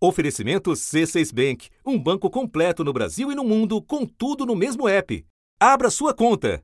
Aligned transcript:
Oferecimento 0.00 0.70
C6 0.70 1.34
Bank, 1.34 1.70
um 1.84 1.98
banco 1.98 2.30
completo 2.30 2.84
no 2.84 2.92
Brasil 2.92 3.32
e 3.32 3.34
no 3.34 3.42
mundo, 3.42 3.82
com 3.82 4.06
tudo 4.06 4.46
no 4.46 4.54
mesmo 4.54 4.88
app. 4.88 5.26
Abra 5.58 5.90
sua 5.90 6.14
conta. 6.14 6.62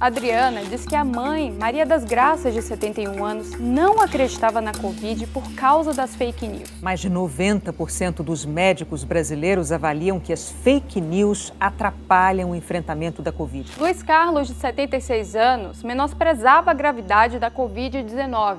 Adriana 0.00 0.64
diz 0.64 0.84
que 0.84 0.96
a 0.96 1.04
mãe, 1.04 1.52
Maria 1.52 1.86
das 1.86 2.04
Graças, 2.04 2.52
de 2.52 2.60
71 2.60 3.24
anos, 3.24 3.52
não 3.60 4.00
acreditava 4.00 4.60
na 4.60 4.72
Covid 4.72 5.24
por 5.28 5.48
causa 5.54 5.92
das 5.92 6.16
fake 6.16 6.48
news. 6.48 6.68
Mais 6.82 6.98
de 6.98 7.08
90% 7.08 8.24
dos 8.24 8.44
médicos 8.44 9.04
brasileiros 9.04 9.70
avaliam 9.70 10.18
que 10.18 10.32
as 10.32 10.50
fake 10.50 11.00
news 11.00 11.52
atrapalham 11.60 12.50
o 12.50 12.56
enfrentamento 12.56 13.22
da 13.22 13.30
Covid. 13.30 13.70
Luiz 13.78 14.02
Carlos, 14.02 14.48
de 14.48 14.54
76 14.54 15.36
anos, 15.36 15.84
menosprezava 15.84 16.72
a 16.72 16.74
gravidade 16.74 17.38
da 17.38 17.52
Covid-19. 17.52 18.58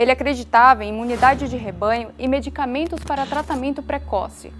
Ele 0.00 0.10
acreditava 0.10 0.82
em 0.82 0.88
imunidade 0.88 1.46
de 1.46 1.58
rebanho 1.58 2.08
e 2.18 2.26
medicamentos 2.26 3.00
para 3.04 3.26
tratamento 3.26 3.82
precoce. 3.82 4.50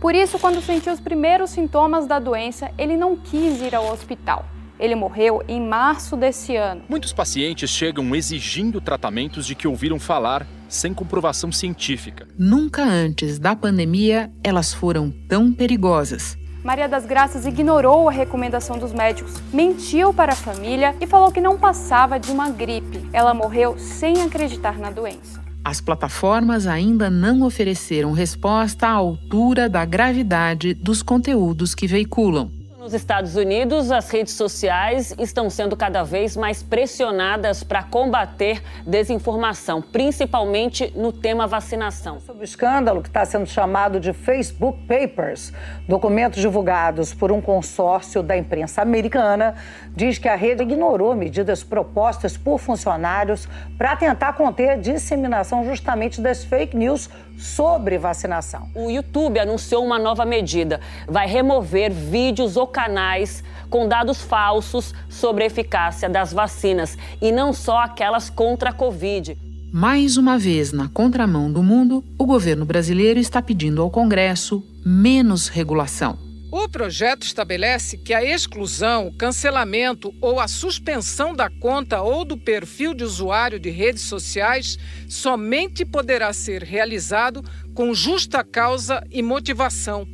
Por 0.00 0.14
isso, 0.14 0.38
quando 0.38 0.62
sentiu 0.62 0.92
os 0.92 1.00
primeiros 1.00 1.50
sintomas 1.50 2.06
da 2.06 2.20
doença, 2.20 2.70
ele 2.78 2.96
não 2.96 3.16
quis 3.16 3.60
ir 3.60 3.74
ao 3.74 3.92
hospital. 3.92 4.46
Ele 4.78 4.94
morreu 4.94 5.42
em 5.48 5.60
março 5.60 6.16
desse 6.16 6.54
ano. 6.54 6.82
Muitos 6.88 7.12
pacientes 7.12 7.70
chegam 7.70 8.14
exigindo 8.14 8.80
tratamentos 8.80 9.46
de 9.46 9.56
que 9.56 9.66
ouviram 9.66 9.98
falar 9.98 10.46
sem 10.68 10.94
comprovação 10.94 11.50
científica. 11.50 12.28
Nunca 12.38 12.84
antes 12.84 13.40
da 13.40 13.56
pandemia 13.56 14.30
elas 14.44 14.72
foram 14.72 15.12
tão 15.28 15.52
perigosas. 15.52 16.36
Maria 16.64 16.88
das 16.88 17.04
Graças 17.04 17.44
ignorou 17.44 18.08
a 18.08 18.12
recomendação 18.12 18.78
dos 18.78 18.90
médicos, 18.90 19.34
mentiu 19.52 20.14
para 20.14 20.32
a 20.32 20.34
família 20.34 20.96
e 20.98 21.06
falou 21.06 21.30
que 21.30 21.38
não 21.38 21.58
passava 21.58 22.18
de 22.18 22.30
uma 22.30 22.48
gripe. 22.48 23.06
Ela 23.12 23.34
morreu 23.34 23.76
sem 23.78 24.22
acreditar 24.22 24.78
na 24.78 24.90
doença. 24.90 25.44
As 25.62 25.82
plataformas 25.82 26.66
ainda 26.66 27.10
não 27.10 27.42
ofereceram 27.42 28.12
resposta 28.12 28.86
à 28.86 28.92
altura 28.92 29.68
da 29.68 29.84
gravidade 29.84 30.72
dos 30.72 31.02
conteúdos 31.02 31.74
que 31.74 31.86
veiculam. 31.86 32.50
Nos 32.84 32.92
Estados 32.92 33.34
Unidos, 33.34 33.90
as 33.90 34.10
redes 34.10 34.34
sociais 34.34 35.14
estão 35.18 35.48
sendo 35.48 35.74
cada 35.74 36.02
vez 36.02 36.36
mais 36.36 36.62
pressionadas 36.62 37.64
para 37.64 37.82
combater 37.82 38.62
desinformação, 38.86 39.80
principalmente 39.80 40.92
no 40.94 41.10
tema 41.10 41.46
vacinação. 41.46 42.20
Sobre 42.20 42.42
o 42.42 42.44
escândalo 42.44 43.00
que 43.00 43.08
está 43.08 43.24
sendo 43.24 43.46
chamado 43.46 43.98
de 43.98 44.12
Facebook 44.12 44.80
Papers, 44.86 45.50
documentos 45.88 46.42
divulgados 46.42 47.14
por 47.14 47.32
um 47.32 47.40
consórcio 47.40 48.22
da 48.22 48.36
imprensa 48.36 48.82
americana, 48.82 49.54
diz 49.96 50.18
que 50.18 50.28
a 50.28 50.36
rede 50.36 50.62
ignorou 50.62 51.14
medidas 51.14 51.64
propostas 51.64 52.36
por 52.36 52.58
funcionários 52.58 53.48
para 53.78 53.96
tentar 53.96 54.34
conter 54.34 54.68
a 54.68 54.76
disseminação 54.76 55.64
justamente 55.64 56.20
das 56.20 56.44
fake 56.44 56.76
news 56.76 57.08
sobre 57.38 57.98
vacinação. 57.98 58.68
O 58.74 58.90
YouTube 58.90 59.38
anunciou 59.38 59.84
uma 59.84 59.98
nova 59.98 60.24
medida. 60.24 60.80
Vai 61.08 61.26
remover 61.26 61.92
vídeos 61.92 62.56
ou 62.56 62.66
canais 62.66 63.42
com 63.68 63.88
dados 63.88 64.22
falsos 64.22 64.94
sobre 65.08 65.44
a 65.44 65.46
eficácia 65.46 66.08
das 66.08 66.32
vacinas 66.32 66.96
e 67.20 67.32
não 67.32 67.52
só 67.52 67.78
aquelas 67.78 68.30
contra 68.30 68.70
a 68.70 68.72
Covid. 68.72 69.36
Mais 69.72 70.16
uma 70.16 70.38
vez, 70.38 70.72
na 70.72 70.88
contramão 70.88 71.50
do 71.50 71.62
mundo, 71.62 72.04
o 72.16 72.24
governo 72.24 72.64
brasileiro 72.64 73.18
está 73.18 73.42
pedindo 73.42 73.82
ao 73.82 73.90
Congresso 73.90 74.62
menos 74.86 75.48
regulação. 75.48 76.23
O 76.56 76.68
projeto 76.68 77.24
estabelece 77.24 77.98
que 77.98 78.14
a 78.14 78.24
exclusão, 78.24 79.08
o 79.08 79.12
cancelamento 79.12 80.14
ou 80.20 80.38
a 80.38 80.46
suspensão 80.46 81.34
da 81.34 81.50
conta 81.50 82.00
ou 82.00 82.24
do 82.24 82.38
perfil 82.38 82.94
de 82.94 83.02
usuário 83.02 83.58
de 83.58 83.70
redes 83.70 84.02
sociais 84.02 84.78
somente 85.08 85.84
poderá 85.84 86.32
ser 86.32 86.62
realizado 86.62 87.44
com 87.74 87.92
justa 87.92 88.44
causa 88.44 89.04
e 89.10 89.20
motivação. 89.20 90.06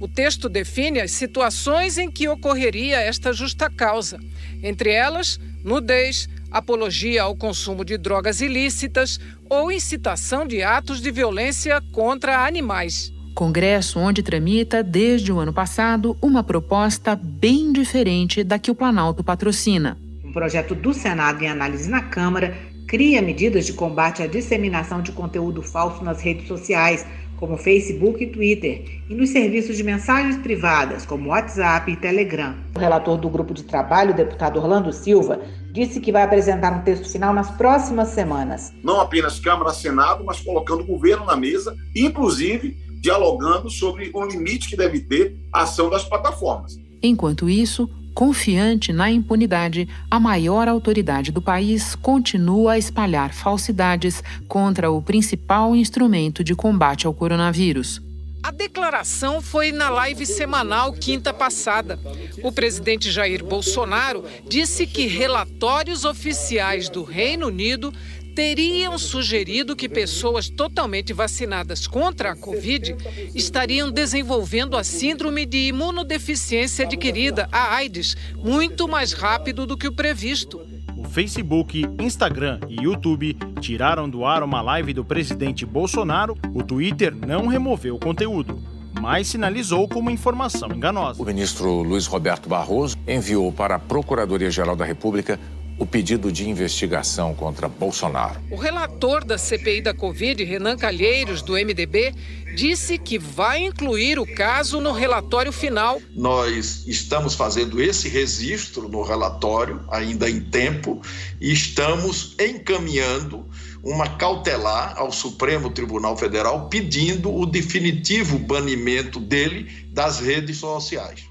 O 0.00 0.06
texto 0.06 0.48
define 0.48 1.00
as 1.00 1.10
situações 1.10 1.98
em 1.98 2.08
que 2.08 2.28
ocorreria 2.28 3.00
esta 3.00 3.32
justa 3.32 3.68
causa, 3.68 4.20
entre 4.62 4.92
elas, 4.92 5.40
nudez, 5.64 6.28
apologia 6.52 7.24
ao 7.24 7.34
consumo 7.34 7.84
de 7.84 7.98
drogas 7.98 8.40
ilícitas 8.40 9.18
ou 9.48 9.72
incitação 9.72 10.46
de 10.46 10.62
atos 10.62 11.00
de 11.00 11.10
violência 11.10 11.82
contra 11.90 12.46
animais. 12.46 13.12
Congresso 13.40 13.98
onde 13.98 14.22
tramita, 14.22 14.82
desde 14.82 15.32
o 15.32 15.38
ano 15.38 15.50
passado, 15.50 16.14
uma 16.20 16.44
proposta 16.44 17.16
bem 17.16 17.72
diferente 17.72 18.44
da 18.44 18.58
que 18.58 18.70
o 18.70 18.74
Planalto 18.74 19.24
patrocina. 19.24 19.96
Um 20.22 20.30
projeto 20.30 20.74
do 20.74 20.92
Senado 20.92 21.42
em 21.42 21.48
análise 21.48 21.88
na 21.88 22.02
Câmara 22.02 22.54
cria 22.86 23.22
medidas 23.22 23.64
de 23.64 23.72
combate 23.72 24.22
à 24.22 24.26
disseminação 24.26 25.00
de 25.00 25.10
conteúdo 25.12 25.62
falso 25.62 26.04
nas 26.04 26.20
redes 26.20 26.48
sociais, 26.48 27.06
como 27.38 27.56
Facebook 27.56 28.22
e 28.22 28.26
Twitter, 28.26 28.84
e 29.08 29.14
nos 29.14 29.30
serviços 29.30 29.74
de 29.74 29.84
mensagens 29.84 30.36
privadas, 30.36 31.06
como 31.06 31.30
WhatsApp 31.30 31.90
e 31.90 31.96
Telegram. 31.96 32.54
O 32.76 32.78
relator 32.78 33.16
do 33.16 33.30
grupo 33.30 33.54
de 33.54 33.62
trabalho, 33.62 34.10
o 34.10 34.16
deputado 34.16 34.58
Orlando 34.58 34.92
Silva, 34.92 35.40
disse 35.72 35.98
que 35.98 36.12
vai 36.12 36.24
apresentar 36.24 36.74
um 36.74 36.82
texto 36.82 37.10
final 37.10 37.32
nas 37.32 37.50
próximas 37.52 38.08
semanas. 38.08 38.70
Não 38.84 39.00
apenas 39.00 39.40
Câmara, 39.40 39.72
Senado, 39.72 40.22
mas 40.26 40.40
colocando 40.40 40.82
o 40.82 40.86
governo 40.86 41.24
na 41.24 41.36
mesa, 41.36 41.74
inclusive 41.96 42.89
dialogando 43.00 43.70
sobre 43.70 44.10
o 44.12 44.24
limite 44.24 44.68
que 44.68 44.76
deve 44.76 45.00
ter 45.00 45.36
a 45.52 45.62
ação 45.62 45.88
das 45.88 46.04
plataformas. 46.04 46.76
Enquanto 47.02 47.48
isso, 47.48 47.88
confiante 48.14 48.92
na 48.92 49.10
impunidade, 49.10 49.88
a 50.10 50.20
maior 50.20 50.68
autoridade 50.68 51.32
do 51.32 51.40
país 51.40 51.94
continua 51.94 52.72
a 52.72 52.78
espalhar 52.78 53.32
falsidades 53.32 54.22
contra 54.46 54.90
o 54.90 55.00
principal 55.00 55.74
instrumento 55.74 56.44
de 56.44 56.54
combate 56.54 57.06
ao 57.06 57.14
coronavírus. 57.14 58.02
A 58.42 58.50
declaração 58.50 59.42
foi 59.42 59.70
na 59.70 59.90
live 59.90 60.24
semanal 60.24 60.94
quinta 60.94 61.32
passada. 61.32 61.98
O 62.42 62.50
presidente 62.50 63.10
Jair 63.10 63.44
Bolsonaro 63.44 64.24
disse 64.48 64.86
que 64.86 65.06
relatórios 65.06 66.06
oficiais 66.06 66.88
do 66.88 67.04
Reino 67.04 67.48
Unido 67.48 67.92
teriam 68.40 68.96
sugerido 68.96 69.76
que 69.76 69.86
pessoas 69.86 70.48
totalmente 70.48 71.12
vacinadas 71.12 71.86
contra 71.86 72.30
a 72.30 72.34
Covid 72.34 72.96
estariam 73.34 73.90
desenvolvendo 73.90 74.78
a 74.78 74.82
síndrome 74.82 75.44
de 75.44 75.68
imunodeficiência 75.68 76.86
adquirida, 76.86 77.46
a 77.52 77.74
AIDS, 77.74 78.16
muito 78.34 78.88
mais 78.88 79.12
rápido 79.12 79.66
do 79.66 79.76
que 79.76 79.86
o 79.86 79.92
previsto. 79.92 80.58
O 80.96 81.04
Facebook, 81.04 81.84
Instagram 82.00 82.60
e 82.66 82.82
YouTube 82.82 83.36
tiraram 83.60 84.08
do 84.08 84.24
ar 84.24 84.42
uma 84.42 84.62
live 84.62 84.94
do 84.94 85.04
presidente 85.04 85.66
Bolsonaro. 85.66 86.34
O 86.54 86.62
Twitter 86.62 87.14
não 87.14 87.46
removeu 87.46 87.96
o 87.96 88.00
conteúdo 88.00 88.58
mas 89.00 89.28
sinalizou 89.28 89.88
como 89.88 90.10
informação 90.10 90.68
enganosa. 90.72 91.22
O 91.22 91.24
ministro 91.24 91.80
Luiz 91.82 92.06
Roberto 92.06 92.48
Barroso 92.48 92.98
enviou 93.06 93.50
para 93.52 93.76
a 93.76 93.78
Procuradoria-Geral 93.78 94.76
da 94.76 94.84
República 94.84 95.38
o 95.80 95.86
pedido 95.86 96.30
de 96.30 96.46
investigação 96.46 97.34
contra 97.34 97.66
Bolsonaro. 97.66 98.38
O 98.50 98.56
relator 98.56 99.24
da 99.24 99.38
CPI 99.38 99.80
da 99.80 99.94
Covid, 99.94 100.44
Renan 100.44 100.76
Calheiros, 100.76 101.40
do 101.40 101.54
MDB, 101.54 102.14
disse 102.54 102.98
que 102.98 103.18
vai 103.18 103.64
incluir 103.64 104.18
o 104.18 104.26
caso 104.26 104.78
no 104.78 104.92
relatório 104.92 105.50
final. 105.50 105.98
Nós 106.14 106.84
estamos 106.86 107.34
fazendo 107.34 107.80
esse 107.80 108.10
registro 108.10 108.90
no 108.90 109.02
relatório, 109.02 109.80
ainda 109.90 110.28
em 110.28 110.40
tempo, 110.40 111.00
e 111.40 111.50
estamos 111.50 112.36
encaminhando 112.38 113.48
uma 113.82 114.06
cautelar 114.18 114.94
ao 114.98 115.10
Supremo 115.10 115.70
Tribunal 115.70 116.14
Federal 116.14 116.68
pedindo 116.68 117.34
o 117.34 117.46
definitivo 117.46 118.38
banimento 118.38 119.18
dele 119.18 119.86
das 119.94 120.20
redes 120.20 120.58
sociais. 120.58 121.29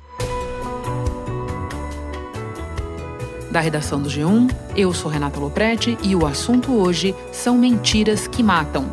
Da 3.51 3.59
redação 3.59 3.99
do 3.99 4.09
G1, 4.09 4.51
eu 4.75 4.93
sou 4.93 5.09
Renata 5.09 5.39
Loprete 5.39 5.97
e 6.03 6.15
o 6.15 6.25
assunto 6.25 6.71
hoje 6.71 7.15
são 7.31 7.57
mentiras 7.57 8.27
que 8.27 8.43
matam. 8.43 8.85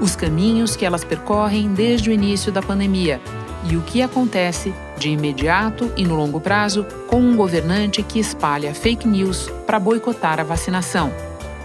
Os 0.00 0.14
caminhos 0.14 0.76
que 0.76 0.84
elas 0.84 1.02
percorrem 1.02 1.72
desde 1.72 2.10
o 2.10 2.12
início 2.12 2.52
da 2.52 2.60
pandemia 2.60 3.20
e 3.64 3.76
o 3.76 3.80
que 3.82 4.02
acontece 4.02 4.74
de 4.98 5.08
imediato 5.08 5.90
e 5.96 6.04
no 6.04 6.14
longo 6.14 6.40
prazo 6.40 6.84
com 7.08 7.20
um 7.20 7.36
governante 7.36 8.02
que 8.02 8.18
espalha 8.18 8.74
fake 8.74 9.08
news 9.08 9.50
para 9.66 9.78
boicotar 9.78 10.38
a 10.38 10.44
vacinação. 10.44 11.10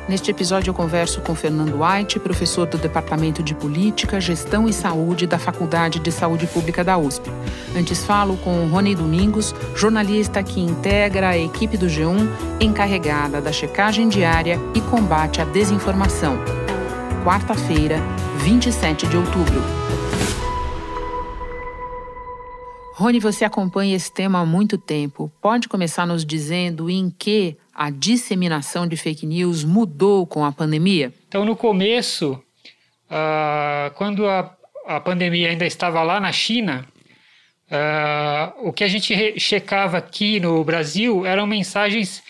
Neste 0.07 0.31
episódio, 0.31 0.69
eu 0.69 0.73
converso 0.73 1.19
com 1.19 1.35
Fernando 1.35 1.79
White, 1.83 2.17
professor 2.17 2.65
do 2.65 2.77
Departamento 2.77 3.43
de 3.43 3.53
Política, 3.53 4.21
Gestão 4.21 4.65
e 4.65 4.71
Saúde 4.71 5.27
da 5.27 5.37
Faculdade 5.37 5.99
de 5.99 6.13
Saúde 6.13 6.47
Pública 6.47 6.81
da 6.81 6.97
USP. 6.97 7.29
Antes, 7.75 8.05
falo 8.05 8.37
com 8.37 8.67
Rony 8.67 8.95
Domingos, 8.95 9.53
jornalista 9.75 10.41
que 10.41 10.61
integra 10.61 11.29
a 11.29 11.37
equipe 11.37 11.75
do 11.75 11.87
G1, 11.87 12.25
encarregada 12.61 13.41
da 13.41 13.51
checagem 13.51 14.07
diária 14.07 14.57
e 14.73 14.79
combate 14.79 15.41
à 15.41 15.43
desinformação. 15.43 16.37
Quarta-feira, 17.25 17.99
27 18.37 19.07
de 19.07 19.17
outubro. 19.17 19.61
Rony, 22.93 23.19
você 23.19 23.43
acompanha 23.45 23.95
esse 23.95 24.11
tema 24.11 24.39
há 24.39 24.45
muito 24.45 24.77
tempo. 24.77 25.29
Pode 25.41 25.67
começar 25.67 26.07
nos 26.07 26.25
dizendo 26.25 26.89
em 26.89 27.13
que 27.15 27.57
a 27.77 27.91
disseminação 27.91 28.87
de 28.87 28.97
fake 28.97 29.27
news 29.27 29.63
mudou 29.63 30.25
com 30.25 30.43
a 30.43 30.51
pandemia? 30.51 31.13
Então, 31.27 31.45
no 31.45 31.55
começo, 31.55 32.41
uh, 33.11 33.93
quando 33.93 34.27
a, 34.27 34.51
a 34.87 34.99
pandemia 34.99 35.51
ainda 35.51 35.65
estava 35.65 36.01
lá 36.01 36.19
na 36.19 36.31
China, 36.31 36.87
uh, 37.69 38.67
o 38.67 38.73
que 38.73 38.83
a 38.83 38.87
gente 38.87 39.39
checava 39.39 39.99
aqui 39.99 40.39
no 40.39 40.63
Brasil 40.63 41.23
eram 41.23 41.45
mensagens 41.45 42.23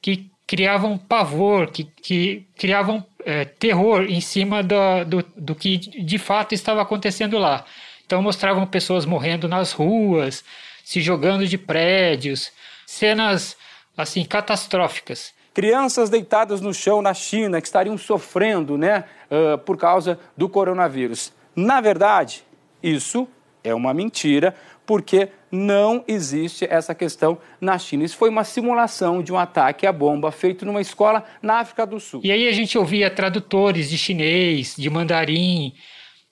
que 0.00 0.30
criavam 0.46 0.96
pavor, 0.96 1.70
que, 1.70 1.84
que 1.84 2.46
criavam 2.56 3.04
é, 3.26 3.44
terror 3.44 4.04
em 4.04 4.20
cima 4.20 4.62
do, 4.62 5.04
do, 5.06 5.24
do 5.36 5.54
que 5.54 5.78
de 5.78 6.18
fato 6.18 6.54
estava 6.54 6.82
acontecendo 6.82 7.38
lá. 7.38 7.64
Então 8.06 8.22
mostravam 8.22 8.66
pessoas 8.66 9.06
morrendo 9.06 9.48
nas 9.48 9.72
ruas, 9.72 10.44
se 10.84 11.00
jogando 11.00 11.46
de 11.46 11.56
prédios, 11.56 12.52
cenas 12.86 13.56
assim 13.96 14.24
catastróficas. 14.24 15.34
Crianças 15.52 16.10
deitadas 16.10 16.60
no 16.60 16.74
chão 16.74 17.00
na 17.00 17.14
China 17.14 17.60
que 17.60 17.66
estariam 17.66 17.96
sofrendo, 17.96 18.76
né, 18.76 19.04
uh, 19.30 19.58
por 19.58 19.76
causa 19.76 20.18
do 20.36 20.48
coronavírus. 20.48 21.32
Na 21.54 21.80
verdade, 21.80 22.44
isso 22.82 23.28
é 23.62 23.74
uma 23.74 23.94
mentira, 23.94 24.54
porque 24.84 25.28
não 25.50 26.04
existe 26.06 26.66
essa 26.68 26.94
questão 26.94 27.38
na 27.60 27.78
China. 27.78 28.04
Isso 28.04 28.16
foi 28.16 28.28
uma 28.28 28.44
simulação 28.44 29.22
de 29.22 29.32
um 29.32 29.38
ataque 29.38 29.86
à 29.86 29.92
bomba 29.92 30.30
feito 30.30 30.66
numa 30.66 30.80
escola 30.80 31.24
na 31.40 31.60
África 31.60 31.86
do 31.86 31.98
Sul. 31.98 32.20
E 32.22 32.30
aí 32.30 32.48
a 32.48 32.52
gente 32.52 32.76
ouvia 32.76 33.08
tradutores 33.08 33.88
de 33.88 33.96
chinês, 33.96 34.74
de 34.76 34.90
mandarim, 34.90 35.72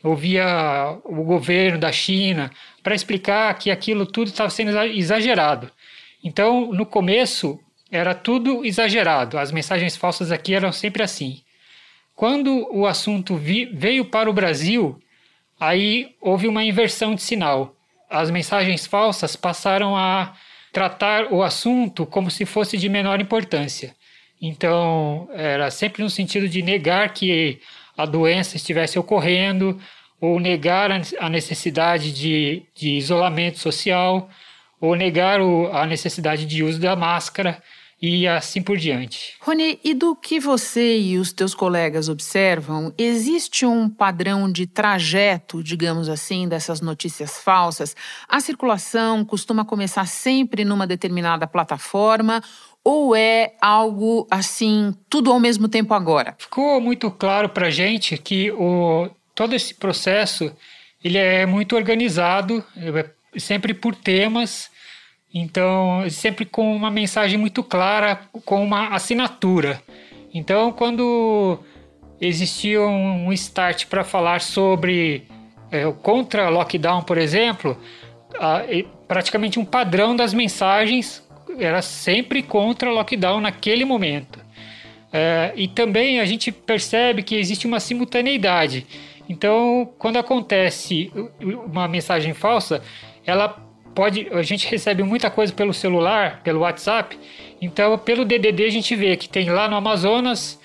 ouvia 0.02 0.98
o 1.04 1.22
governo 1.22 1.78
da 1.78 1.92
China 1.92 2.50
para 2.82 2.94
explicar 2.94 3.54
que 3.54 3.70
aquilo 3.70 4.04
tudo 4.04 4.28
estava 4.28 4.50
sendo 4.50 4.76
exagerado. 4.82 5.70
Então, 6.22 6.72
no 6.72 6.86
começo, 6.86 7.58
era 7.90 8.14
tudo 8.14 8.64
exagerado. 8.64 9.38
As 9.38 9.50
mensagens 9.52 9.96
falsas 9.96 10.30
aqui 10.30 10.54
eram 10.54 10.72
sempre 10.72 11.02
assim. 11.02 11.42
Quando 12.14 12.68
o 12.70 12.86
assunto 12.86 13.36
veio 13.36 14.04
para 14.04 14.30
o 14.30 14.32
Brasil, 14.32 15.00
aí 15.58 16.14
houve 16.20 16.46
uma 16.46 16.64
inversão 16.64 17.14
de 17.14 17.22
sinal 17.22 17.76
as 18.12 18.30
mensagens 18.30 18.86
falsas 18.86 19.34
passaram 19.34 19.96
a 19.96 20.34
tratar 20.70 21.32
o 21.32 21.42
assunto 21.42 22.04
como 22.04 22.30
se 22.30 22.44
fosse 22.44 22.76
de 22.76 22.88
menor 22.88 23.20
importância. 23.20 23.94
Então, 24.40 25.28
era 25.32 25.70
sempre 25.70 26.02
no 26.02 26.10
sentido 26.10 26.48
de 26.48 26.62
negar 26.62 27.12
que 27.14 27.58
a 27.96 28.04
doença 28.04 28.56
estivesse 28.56 28.98
ocorrendo 28.98 29.80
ou 30.20 30.38
negar 30.38 30.90
a 31.18 31.28
necessidade 31.28 32.12
de, 32.12 32.62
de 32.74 32.90
isolamento 32.90 33.58
social 33.58 34.28
ou 34.82 34.96
negar 34.96 35.40
o, 35.40 35.68
a 35.72 35.86
necessidade 35.86 36.44
de 36.44 36.64
uso 36.64 36.80
da 36.80 36.96
máscara 36.96 37.62
e 38.02 38.26
assim 38.26 38.60
por 38.60 38.76
diante. 38.76 39.34
Rony, 39.40 39.78
e 39.84 39.94
do 39.94 40.16
que 40.16 40.40
você 40.40 40.98
e 40.98 41.18
os 41.18 41.32
teus 41.32 41.54
colegas 41.54 42.08
observam, 42.08 42.92
existe 42.98 43.64
um 43.64 43.88
padrão 43.88 44.50
de 44.50 44.66
trajeto, 44.66 45.62
digamos 45.62 46.08
assim, 46.08 46.48
dessas 46.48 46.80
notícias 46.80 47.38
falsas? 47.38 47.94
A 48.28 48.40
circulação 48.40 49.24
costuma 49.24 49.64
começar 49.64 50.04
sempre 50.08 50.64
numa 50.64 50.84
determinada 50.84 51.46
plataforma 51.46 52.42
ou 52.82 53.14
é 53.14 53.54
algo 53.62 54.26
assim, 54.28 54.92
tudo 55.08 55.30
ao 55.30 55.38
mesmo 55.38 55.68
tempo 55.68 55.94
agora? 55.94 56.34
Ficou 56.36 56.80
muito 56.80 57.08
claro 57.08 57.50
para 57.50 57.70
gente 57.70 58.18
que 58.18 58.50
o, 58.50 59.08
todo 59.32 59.54
esse 59.54 59.74
processo 59.74 60.52
ele 61.04 61.18
é 61.18 61.46
muito 61.46 61.76
organizado, 61.76 62.64
é 62.76 63.21
sempre 63.36 63.74
por 63.74 63.94
temas 63.94 64.70
então, 65.34 66.04
sempre 66.10 66.44
com 66.44 66.74
uma 66.74 66.90
mensagem 66.90 67.38
muito 67.38 67.62
clara, 67.62 68.20
com 68.44 68.62
uma 68.62 68.88
assinatura. 68.88 69.82
Então, 70.34 70.70
quando 70.72 71.58
existia 72.20 72.80
um 72.82 73.32
start 73.32 73.86
para 73.86 74.04
falar 74.04 74.42
sobre 74.42 75.26
é, 75.70 75.90
contra 76.02 76.50
lockdown, 76.50 77.02
por 77.02 77.16
exemplo, 77.16 77.78
a, 78.38 78.62
praticamente 79.08 79.58
um 79.58 79.64
padrão 79.64 80.14
das 80.14 80.34
mensagens 80.34 81.26
era 81.58 81.80
sempre 81.80 82.42
contra 82.42 82.90
lockdown 82.90 83.40
naquele 83.40 83.86
momento. 83.86 84.38
É, 85.10 85.52
e 85.56 85.66
também 85.66 86.20
a 86.20 86.26
gente 86.26 86.52
percebe 86.52 87.22
que 87.22 87.36
existe 87.36 87.66
uma 87.66 87.80
simultaneidade. 87.80 88.86
Então, 89.28 89.90
quando 89.98 90.18
acontece 90.18 91.10
uma 91.40 91.88
mensagem 91.88 92.34
falsa, 92.34 92.82
ela 93.26 93.56
pode, 93.94 94.28
a 94.32 94.42
gente 94.42 94.66
recebe 94.66 95.02
muita 95.02 95.30
coisa 95.30 95.52
pelo 95.52 95.72
celular, 95.72 96.40
pelo 96.42 96.60
WhatsApp. 96.60 97.18
Então, 97.60 97.96
pelo 97.98 98.24
DDD 98.24 98.64
a 98.64 98.70
gente 98.70 98.94
vê 98.96 99.16
que 99.16 99.28
tem 99.28 99.50
lá 99.50 99.68
no 99.68 99.76
Amazonas, 99.76 100.60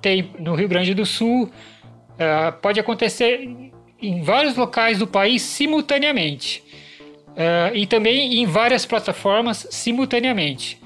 tem 0.00 0.30
no 0.38 0.54
Rio 0.54 0.68
Grande 0.68 0.94
do 0.94 1.04
Sul, 1.04 1.44
uh, 1.44 2.52
pode 2.60 2.80
acontecer 2.80 3.48
em 4.00 4.22
vários 4.22 4.56
locais 4.56 4.98
do 4.98 5.06
país 5.06 5.42
simultaneamente. 5.42 6.62
Uh, 7.28 7.74
e 7.74 7.86
também 7.86 8.42
em 8.42 8.46
várias 8.46 8.84
plataformas 8.84 9.66
simultaneamente. 9.70 10.80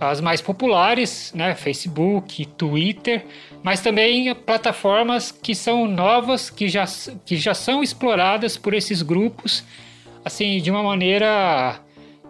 As 0.00 0.20
mais 0.20 0.40
populares, 0.40 1.32
né, 1.34 1.54
Facebook, 1.54 2.44
Twitter, 2.46 3.24
mas 3.62 3.80
também 3.80 4.34
plataformas 4.34 5.30
que 5.30 5.54
são 5.54 5.86
novas, 5.86 6.50
que 6.50 6.68
já, 6.68 6.84
que 7.24 7.36
já 7.36 7.54
são 7.54 7.82
exploradas 7.82 8.56
por 8.56 8.74
esses 8.74 9.02
grupos 9.02 9.64
assim, 10.24 10.60
de 10.60 10.70
uma 10.70 10.82
maneira 10.82 11.80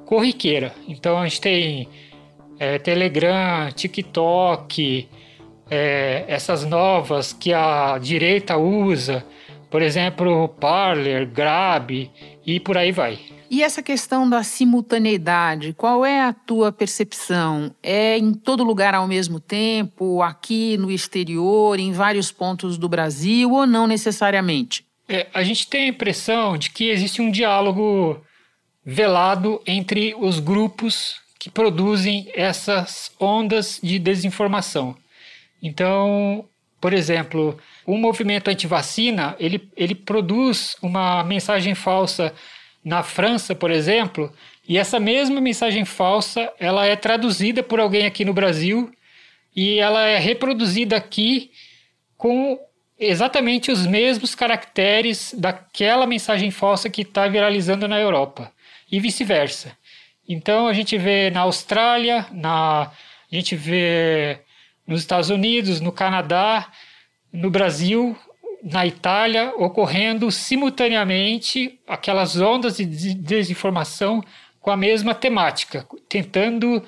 corriqueira. 0.07 0.75
Então 0.89 1.19
a 1.19 1.25
gente 1.27 1.41
tem 1.41 1.89
é, 2.59 2.79
Telegram, 2.79 3.71
TikTok, 3.73 5.09
é, 5.71 6.25
essas 6.29 6.65
novas 6.65 7.33
que 7.33 7.53
a 7.53 7.99
direita 7.99 8.57
usa, 8.57 9.25
por 9.71 9.81
exemplo, 9.81 10.49
Parler, 10.49 11.27
Grab 11.27 12.11
e 12.45 12.61
por 12.61 12.77
aí 12.77 12.93
vai. 12.93 13.19
E 13.51 13.63
essa 13.63 13.83
questão 13.83 14.29
da 14.29 14.43
simultaneidade, 14.43 15.75
qual 15.75 16.07
é 16.07 16.23
a 16.23 16.33
tua 16.33 16.73
percepção? 16.73 17.75
É 17.83 18.17
em 18.17 18.33
todo 18.33 18.65
lugar 18.65 18.95
ao 18.95 19.07
mesmo 19.07 19.39
tempo, 19.39 20.23
aqui 20.23 20.79
no 20.79 20.91
exterior, 20.91 21.79
em 21.79 21.93
vários 21.93 22.33
pontos 22.33 22.79
do 22.79 22.89
Brasil 22.89 23.51
ou 23.51 23.67
não 23.67 23.87
necessariamente? 23.87 24.87
É, 25.13 25.27
a 25.35 25.43
gente 25.43 25.67
tem 25.67 25.83
a 25.83 25.89
impressão 25.89 26.57
de 26.57 26.71
que 26.71 26.89
existe 26.89 27.21
um 27.21 27.31
diálogo 27.31 28.25
velado 28.83 29.61
entre 29.67 30.15
os 30.15 30.41
grupos 30.41 31.17
que 31.39 31.51
produzem 31.51 32.31
essas 32.35 33.13
ondas 33.21 33.79
de 33.83 33.99
desinformação. 33.99 34.97
Então, 35.63 36.49
por 36.81 36.95
exemplo, 36.95 37.59
o 37.85 37.99
movimento 37.99 38.49
anti-vacina, 38.49 39.37
ele, 39.39 39.71
ele 39.77 39.95
produz 39.95 40.79
uma 40.81 41.23
mensagem 41.23 41.75
falsa 41.75 42.35
na 42.83 43.03
França, 43.03 43.55
por 43.55 43.71
exemplo, 43.71 44.33
e 44.67 44.79
essa 44.79 44.99
mesma 44.99 45.43
mensagem 45.43 45.85
falsa, 45.85 46.51
ela 46.59 46.87
é 46.87 46.97
traduzida 46.97 47.63
por 47.63 47.81
alguém 47.81 48.07
aqui 48.07 48.25
no 48.25 48.33
Brasil 48.33 48.91
e 49.55 49.79
ela 49.79 50.07
é 50.07 50.19
reproduzida 50.19 50.97
aqui 50.97 51.51
com 52.17 52.59
exatamente 53.05 53.71
os 53.71 53.87
mesmos 53.87 54.35
caracteres 54.35 55.35
daquela 55.37 56.07
mensagem 56.07 56.51
falsa 56.51 56.89
que 56.89 57.03
está 57.03 57.27
viralizando 57.27 57.89
na 57.89 57.99
Europa 57.99 58.53
e 58.91 59.01
vice-versa. 59.01 59.77
Então 60.29 60.67
a 60.67 60.73
gente 60.73 60.97
vê 60.97 61.31
na 61.31 61.41
Austrália, 61.41 62.27
na, 62.31 62.83
a 62.83 63.35
gente 63.35 63.57
vê 63.57 64.41
nos 64.87 65.01
Estados 65.01 65.31
Unidos, 65.31 65.81
no 65.81 65.91
Canadá, 65.91 66.71
no 67.33 67.51
Brasil, 67.51 68.17
na 68.63 68.87
Itália, 68.87 69.53
ocorrendo 69.57 70.31
simultaneamente 70.31 71.81
aquelas 71.87 72.41
ondas 72.41 72.77
de 72.77 73.15
desinformação 73.15 74.23
com 74.61 74.71
a 74.71 74.77
mesma 74.77 75.15
temática, 75.15 75.85
tentando 76.09 76.85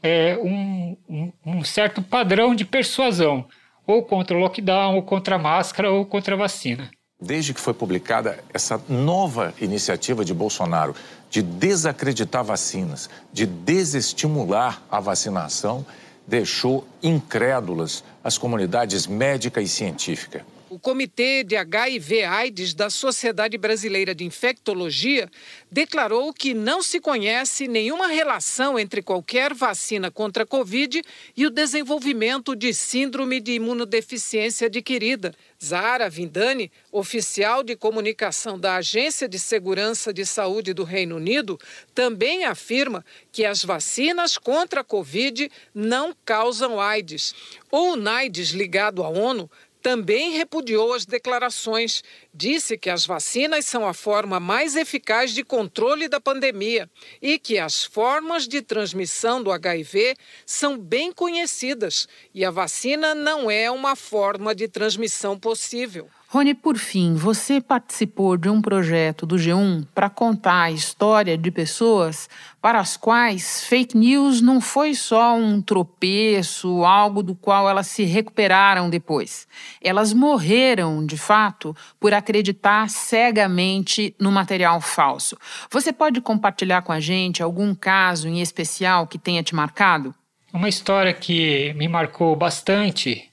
é, 0.00 0.38
um, 0.40 0.96
um, 1.08 1.32
um 1.44 1.64
certo 1.64 2.00
padrão 2.00 2.54
de 2.54 2.64
persuasão 2.64 3.48
ou 3.88 4.02
contra 4.02 4.36
o 4.36 4.40
lockdown, 4.40 4.96
ou 4.96 5.02
contra 5.02 5.36
a 5.36 5.38
máscara, 5.38 5.90
ou 5.90 6.04
contra 6.04 6.34
a 6.34 6.38
vacina. 6.38 6.90
Desde 7.18 7.54
que 7.54 7.60
foi 7.60 7.72
publicada 7.72 8.38
essa 8.52 8.80
nova 8.86 9.54
iniciativa 9.60 10.24
de 10.24 10.34
Bolsonaro 10.34 10.94
de 11.30 11.42
desacreditar 11.42 12.44
vacinas, 12.44 13.08
de 13.32 13.46
desestimular 13.46 14.82
a 14.90 15.00
vacinação, 15.00 15.84
deixou 16.26 16.86
incrédulas 17.02 18.04
as 18.22 18.36
comunidades 18.36 19.06
médica 19.06 19.60
e 19.60 19.66
científica. 19.66 20.44
O 20.70 20.78
Comitê 20.78 21.42
de 21.42 21.56
HIV-AIDS 21.56 22.74
da 22.74 22.90
Sociedade 22.90 23.56
Brasileira 23.56 24.14
de 24.14 24.24
Infectologia 24.24 25.30
declarou 25.72 26.30
que 26.30 26.52
não 26.52 26.82
se 26.82 27.00
conhece 27.00 27.66
nenhuma 27.66 28.06
relação 28.06 28.78
entre 28.78 29.00
qualquer 29.00 29.54
vacina 29.54 30.10
contra 30.10 30.42
a 30.42 30.46
Covid 30.46 31.00
e 31.34 31.46
o 31.46 31.50
desenvolvimento 31.50 32.54
de 32.54 32.74
síndrome 32.74 33.40
de 33.40 33.52
imunodeficiência 33.52 34.66
adquirida. 34.66 35.34
Zara 35.62 36.08
Vindani, 36.08 36.70
oficial 36.92 37.64
de 37.64 37.74
comunicação 37.74 38.60
da 38.60 38.76
Agência 38.76 39.28
de 39.28 39.38
Segurança 39.38 40.12
de 40.12 40.24
Saúde 40.24 40.74
do 40.74 40.84
Reino 40.84 41.16
Unido, 41.16 41.58
também 41.94 42.44
afirma 42.44 43.04
que 43.32 43.44
as 43.44 43.64
vacinas 43.64 44.36
contra 44.36 44.82
a 44.82 44.84
Covid 44.84 45.50
não 45.74 46.14
causam 46.24 46.78
AIDS. 46.78 47.34
O 47.72 47.92
UNAIDS, 47.92 48.50
ligado 48.50 49.02
à 49.02 49.08
ONU, 49.08 49.50
também 49.82 50.32
repudiou 50.32 50.92
as 50.92 51.06
declarações. 51.06 52.02
Disse 52.32 52.76
que 52.76 52.90
as 52.90 53.06
vacinas 53.06 53.64
são 53.64 53.86
a 53.86 53.94
forma 53.94 54.38
mais 54.38 54.76
eficaz 54.76 55.32
de 55.32 55.44
controle 55.44 56.08
da 56.08 56.20
pandemia 56.20 56.88
e 57.20 57.38
que 57.38 57.58
as 57.58 57.84
formas 57.84 58.46
de 58.46 58.62
transmissão 58.62 59.42
do 59.42 59.50
HIV 59.50 60.16
são 60.44 60.78
bem 60.78 61.12
conhecidas 61.12 62.08
e 62.34 62.44
a 62.44 62.50
vacina 62.50 63.14
não 63.14 63.50
é 63.50 63.70
uma 63.70 63.96
forma 63.96 64.54
de 64.54 64.68
transmissão 64.68 65.38
possível. 65.38 66.08
Rony, 66.30 66.52
por 66.52 66.76
fim, 66.76 67.14
você 67.14 67.58
participou 67.58 68.36
de 68.36 68.50
um 68.50 68.60
projeto 68.60 69.24
do 69.24 69.36
G1 69.36 69.86
para 69.94 70.10
contar 70.10 70.64
a 70.64 70.70
história 70.70 71.38
de 71.38 71.50
pessoas 71.50 72.28
para 72.60 72.78
as 72.78 72.98
quais 72.98 73.64
fake 73.64 73.96
news 73.96 74.42
não 74.42 74.60
foi 74.60 74.92
só 74.94 75.34
um 75.34 75.62
tropeço, 75.62 76.84
algo 76.84 77.22
do 77.22 77.34
qual 77.34 77.66
elas 77.66 77.86
se 77.86 78.04
recuperaram 78.04 78.90
depois. 78.90 79.48
Elas 79.82 80.12
morreram, 80.12 81.06
de 81.06 81.16
fato, 81.16 81.74
por 81.98 82.12
acreditar 82.12 82.90
cegamente 82.90 84.14
no 84.20 84.30
material 84.30 84.82
falso. 84.82 85.34
Você 85.70 85.94
pode 85.94 86.20
compartilhar 86.20 86.82
com 86.82 86.92
a 86.92 87.00
gente 87.00 87.42
algum 87.42 87.74
caso 87.74 88.28
em 88.28 88.42
especial 88.42 89.06
que 89.06 89.16
tenha 89.16 89.42
te 89.42 89.54
marcado? 89.54 90.14
Uma 90.52 90.68
história 90.68 91.14
que 91.14 91.72
me 91.72 91.88
marcou 91.88 92.36
bastante 92.36 93.30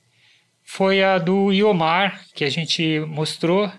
foi 0.66 1.04
a 1.04 1.20
do 1.20 1.54
Iomar, 1.54 2.26
que 2.34 2.44
a 2.44 2.50
gente 2.50 3.00
mostrou. 3.08 3.72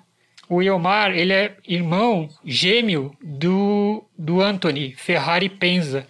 O 0.48 0.62
Iomar, 0.62 1.10
ele 1.10 1.32
é 1.32 1.56
irmão 1.66 2.28
gêmeo 2.44 3.14
do, 3.20 4.04
do 4.16 4.40
Anthony 4.40 4.92
Ferrari 4.92 5.48
Penza, 5.48 6.06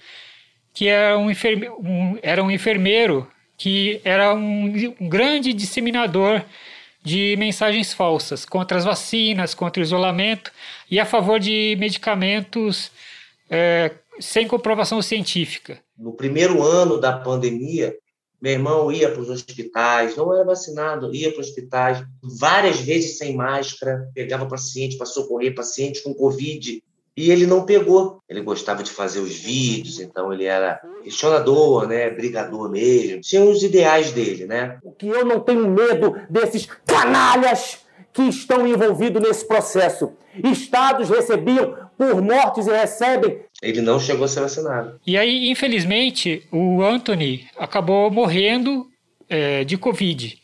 que 0.74 0.86
era 0.86 1.16
um, 1.16 1.30
enferme, 1.30 1.70
um, 1.70 2.18
era 2.22 2.44
um 2.44 2.50
enfermeiro 2.50 3.26
que 3.56 3.98
era 4.04 4.34
um, 4.34 4.94
um 5.00 5.08
grande 5.08 5.54
disseminador 5.54 6.42
de 7.02 7.34
mensagens 7.38 7.94
falsas 7.94 8.44
contra 8.44 8.76
as 8.76 8.84
vacinas, 8.84 9.54
contra 9.54 9.80
o 9.80 9.84
isolamento 9.84 10.52
e 10.90 11.00
a 11.00 11.06
favor 11.06 11.40
de 11.40 11.74
medicamentos 11.78 12.90
é, 13.48 13.92
sem 14.20 14.46
comprovação 14.46 15.00
científica. 15.00 15.80
No 15.96 16.12
primeiro 16.12 16.62
ano 16.62 17.00
da 17.00 17.16
pandemia, 17.16 17.94
meu 18.40 18.52
irmão 18.52 18.92
ia 18.92 19.10
para 19.10 19.20
os 19.20 19.30
hospitais, 19.30 20.16
não 20.16 20.32
era 20.32 20.44
vacinado, 20.44 21.14
ia 21.14 21.32
para 21.32 21.40
os 21.40 21.48
hospitais, 21.48 22.04
várias 22.22 22.80
vezes 22.80 23.18
sem 23.18 23.34
máscara, 23.34 24.08
pegava 24.14 24.46
paciente 24.46 24.96
para 24.96 25.06
socorrer 25.06 25.54
paciente 25.54 26.02
com 26.02 26.14
Covid. 26.14 26.82
E 27.16 27.30
ele 27.30 27.46
não 27.46 27.64
pegou. 27.64 28.20
Ele 28.28 28.42
gostava 28.42 28.82
de 28.82 28.90
fazer 28.90 29.20
os 29.20 29.34
vídeos, 29.34 29.98
então 30.00 30.30
ele 30.30 30.44
era 30.44 30.78
questionador, 31.02 31.88
né? 31.88 32.10
Brigador 32.10 32.70
mesmo. 32.70 33.22
Tinha 33.22 33.42
os 33.42 33.62
ideais 33.62 34.12
dele, 34.12 34.44
né? 34.44 34.78
O 34.82 34.92
que 34.92 35.08
eu 35.08 35.24
não 35.24 35.40
tenho 35.40 35.66
medo 35.66 36.14
desses 36.28 36.68
canalhas 36.84 37.78
que 38.12 38.22
estão 38.22 38.66
envolvidos 38.66 39.22
nesse 39.22 39.46
processo. 39.46 40.12
Estados 40.44 41.08
recebiam 41.08 41.74
por 41.96 42.20
mortes 42.20 42.66
e 42.66 42.70
recebem. 42.70 43.40
Ele 43.62 43.80
não 43.80 43.98
chegou 43.98 44.24
a 44.24 44.28
ser 44.28 44.40
vacinado. 44.40 45.00
E 45.06 45.16
aí, 45.16 45.50
infelizmente, 45.50 46.46
o 46.52 46.82
Anthony 46.82 47.46
acabou 47.56 48.10
morrendo 48.10 48.86
é, 49.28 49.64
de 49.64 49.76
Covid. 49.76 50.38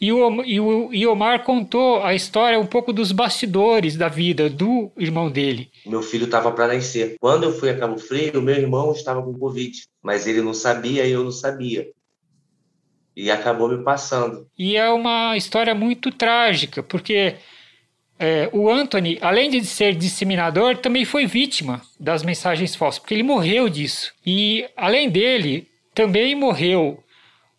E 0.00 0.12
o, 0.12 0.44
e 0.44 0.58
o 0.58 0.92
Iomar 0.92 1.44
contou 1.44 2.02
a 2.02 2.12
história 2.12 2.58
um 2.58 2.66
pouco 2.66 2.92
dos 2.92 3.12
bastidores 3.12 3.96
da 3.96 4.08
vida 4.08 4.50
do 4.50 4.90
irmão 4.98 5.30
dele. 5.30 5.70
Meu 5.86 6.02
filho 6.02 6.24
estava 6.24 6.50
para 6.50 6.74
nascer. 6.74 7.14
Quando 7.20 7.44
eu 7.44 7.52
fui 7.52 7.70
a 7.70 7.78
Cabo 7.78 7.96
Frio, 7.98 8.42
meu 8.42 8.56
irmão 8.56 8.90
estava 8.90 9.22
com 9.22 9.32
Covid, 9.32 9.80
mas 10.02 10.26
ele 10.26 10.42
não 10.42 10.52
sabia 10.52 11.06
e 11.06 11.12
eu 11.12 11.22
não 11.22 11.30
sabia. 11.30 11.88
E 13.14 13.30
acabou 13.30 13.68
me 13.68 13.84
passando. 13.84 14.48
E 14.58 14.76
é 14.76 14.90
uma 14.90 15.36
história 15.36 15.72
muito 15.72 16.10
trágica, 16.10 16.82
porque 16.82 17.36
é, 18.22 18.48
o 18.52 18.70
Anthony, 18.70 19.18
além 19.20 19.50
de 19.50 19.64
ser 19.64 19.96
disseminador, 19.96 20.78
também 20.78 21.04
foi 21.04 21.26
vítima 21.26 21.82
das 21.98 22.22
mensagens 22.22 22.76
falsas, 22.76 23.00
porque 23.00 23.14
ele 23.14 23.24
morreu 23.24 23.68
disso. 23.68 24.12
E, 24.24 24.64
além 24.76 25.10
dele, 25.10 25.68
também 25.92 26.36
morreu 26.36 27.02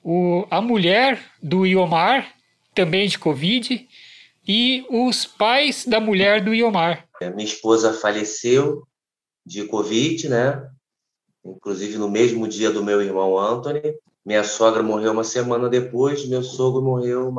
o, 0.02 0.48
a 0.50 0.62
mulher 0.62 1.22
do 1.42 1.66
Iomar, 1.66 2.34
também 2.74 3.10
de 3.10 3.20
Covid, 3.20 3.86
e 4.48 4.86
os 4.90 5.26
pais 5.26 5.86
da 5.86 6.00
mulher 6.00 6.42
do 6.42 6.54
Iomar. 6.54 7.10
Minha 7.20 7.44
esposa 7.44 7.92
faleceu 7.92 8.88
de 9.46 9.66
Covid, 9.66 10.30
né? 10.30 10.66
Inclusive 11.44 11.98
no 11.98 12.10
mesmo 12.10 12.48
dia 12.48 12.72
do 12.72 12.82
meu 12.82 13.02
irmão 13.02 13.38
Anthony. 13.38 13.82
Minha 14.26 14.44
sogra 14.44 14.82
morreu 14.82 15.12
uma 15.12 15.24
semana 15.24 15.68
depois, 15.68 16.26
meu 16.26 16.42
sogro 16.42 16.82
morreu 16.82 17.30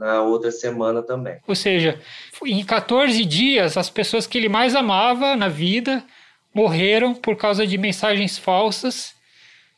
na 0.00 0.22
outra 0.22 0.50
semana 0.50 1.00
também. 1.00 1.36
Ou 1.46 1.54
seja, 1.54 2.00
em 2.44 2.64
14 2.64 3.24
dias, 3.24 3.76
as 3.76 3.88
pessoas 3.88 4.26
que 4.26 4.38
ele 4.38 4.48
mais 4.48 4.74
amava 4.74 5.36
na 5.36 5.48
vida 5.48 6.04
morreram 6.52 7.14
por 7.14 7.36
causa 7.36 7.64
de 7.64 7.78
mensagens 7.78 8.38
falsas, 8.38 9.14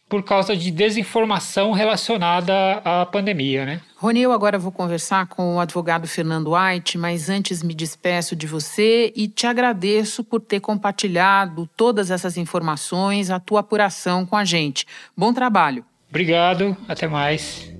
por 0.08 0.22
causa 0.22 0.56
de 0.56 0.70
desinformação 0.70 1.72
relacionada 1.72 2.54
à 2.84 3.04
pandemia, 3.04 3.66
né? 3.66 3.80
Rony, 3.96 4.22
eu 4.22 4.32
agora 4.32 4.58
vou 4.58 4.72
conversar 4.72 5.26
com 5.26 5.56
o 5.56 5.60
advogado 5.60 6.06
Fernando 6.06 6.52
White, 6.54 6.96
mas 6.96 7.28
antes 7.28 7.62
me 7.62 7.74
despeço 7.74 8.34
de 8.34 8.46
você 8.46 9.12
e 9.14 9.28
te 9.28 9.46
agradeço 9.46 10.24
por 10.24 10.40
ter 10.40 10.60
compartilhado 10.60 11.68
todas 11.76 12.10
essas 12.10 12.38
informações, 12.38 13.30
a 13.30 13.38
tua 13.38 13.60
apuração 13.60 14.24
com 14.24 14.36
a 14.36 14.44
gente. 14.44 14.86
Bom 15.16 15.32
trabalho. 15.32 15.84
Obrigado, 16.08 16.76
até 16.88 17.06
mais. 17.08 17.74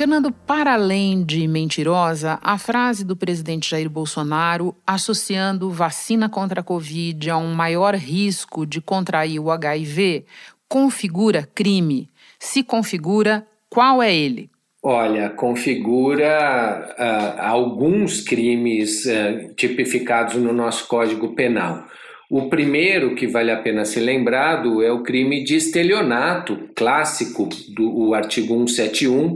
Fernando, 0.00 0.32
para 0.32 0.72
além 0.72 1.22
de 1.22 1.46
mentirosa, 1.46 2.38
a 2.42 2.56
frase 2.56 3.04
do 3.04 3.14
presidente 3.14 3.68
Jair 3.68 3.90
Bolsonaro 3.90 4.74
associando 4.86 5.70
vacina 5.70 6.26
contra 6.26 6.62
a 6.62 6.64
Covid 6.64 7.28
a 7.28 7.36
um 7.36 7.52
maior 7.52 7.94
risco 7.94 8.64
de 8.64 8.80
contrair 8.80 9.38
o 9.38 9.50
HIV 9.50 10.24
configura 10.66 11.46
crime. 11.54 12.08
Se 12.38 12.62
configura, 12.62 13.46
qual 13.68 14.02
é 14.02 14.14
ele? 14.14 14.50
Olha, 14.82 15.28
configura 15.28 16.94
uh, 16.98 17.40
alguns 17.42 18.22
crimes 18.22 19.04
uh, 19.04 19.52
tipificados 19.54 20.36
no 20.36 20.54
nosso 20.54 20.88
Código 20.88 21.34
Penal. 21.34 21.86
O 22.30 22.48
primeiro 22.48 23.14
que 23.14 23.26
vale 23.26 23.50
a 23.50 23.60
pena 23.60 23.84
ser 23.84 24.00
lembrado 24.00 24.82
é 24.82 24.90
o 24.90 25.02
crime 25.02 25.44
de 25.44 25.56
estelionato, 25.56 26.70
clássico 26.74 27.48
do 27.74 28.14
artigo 28.14 28.54
171, 28.54 29.34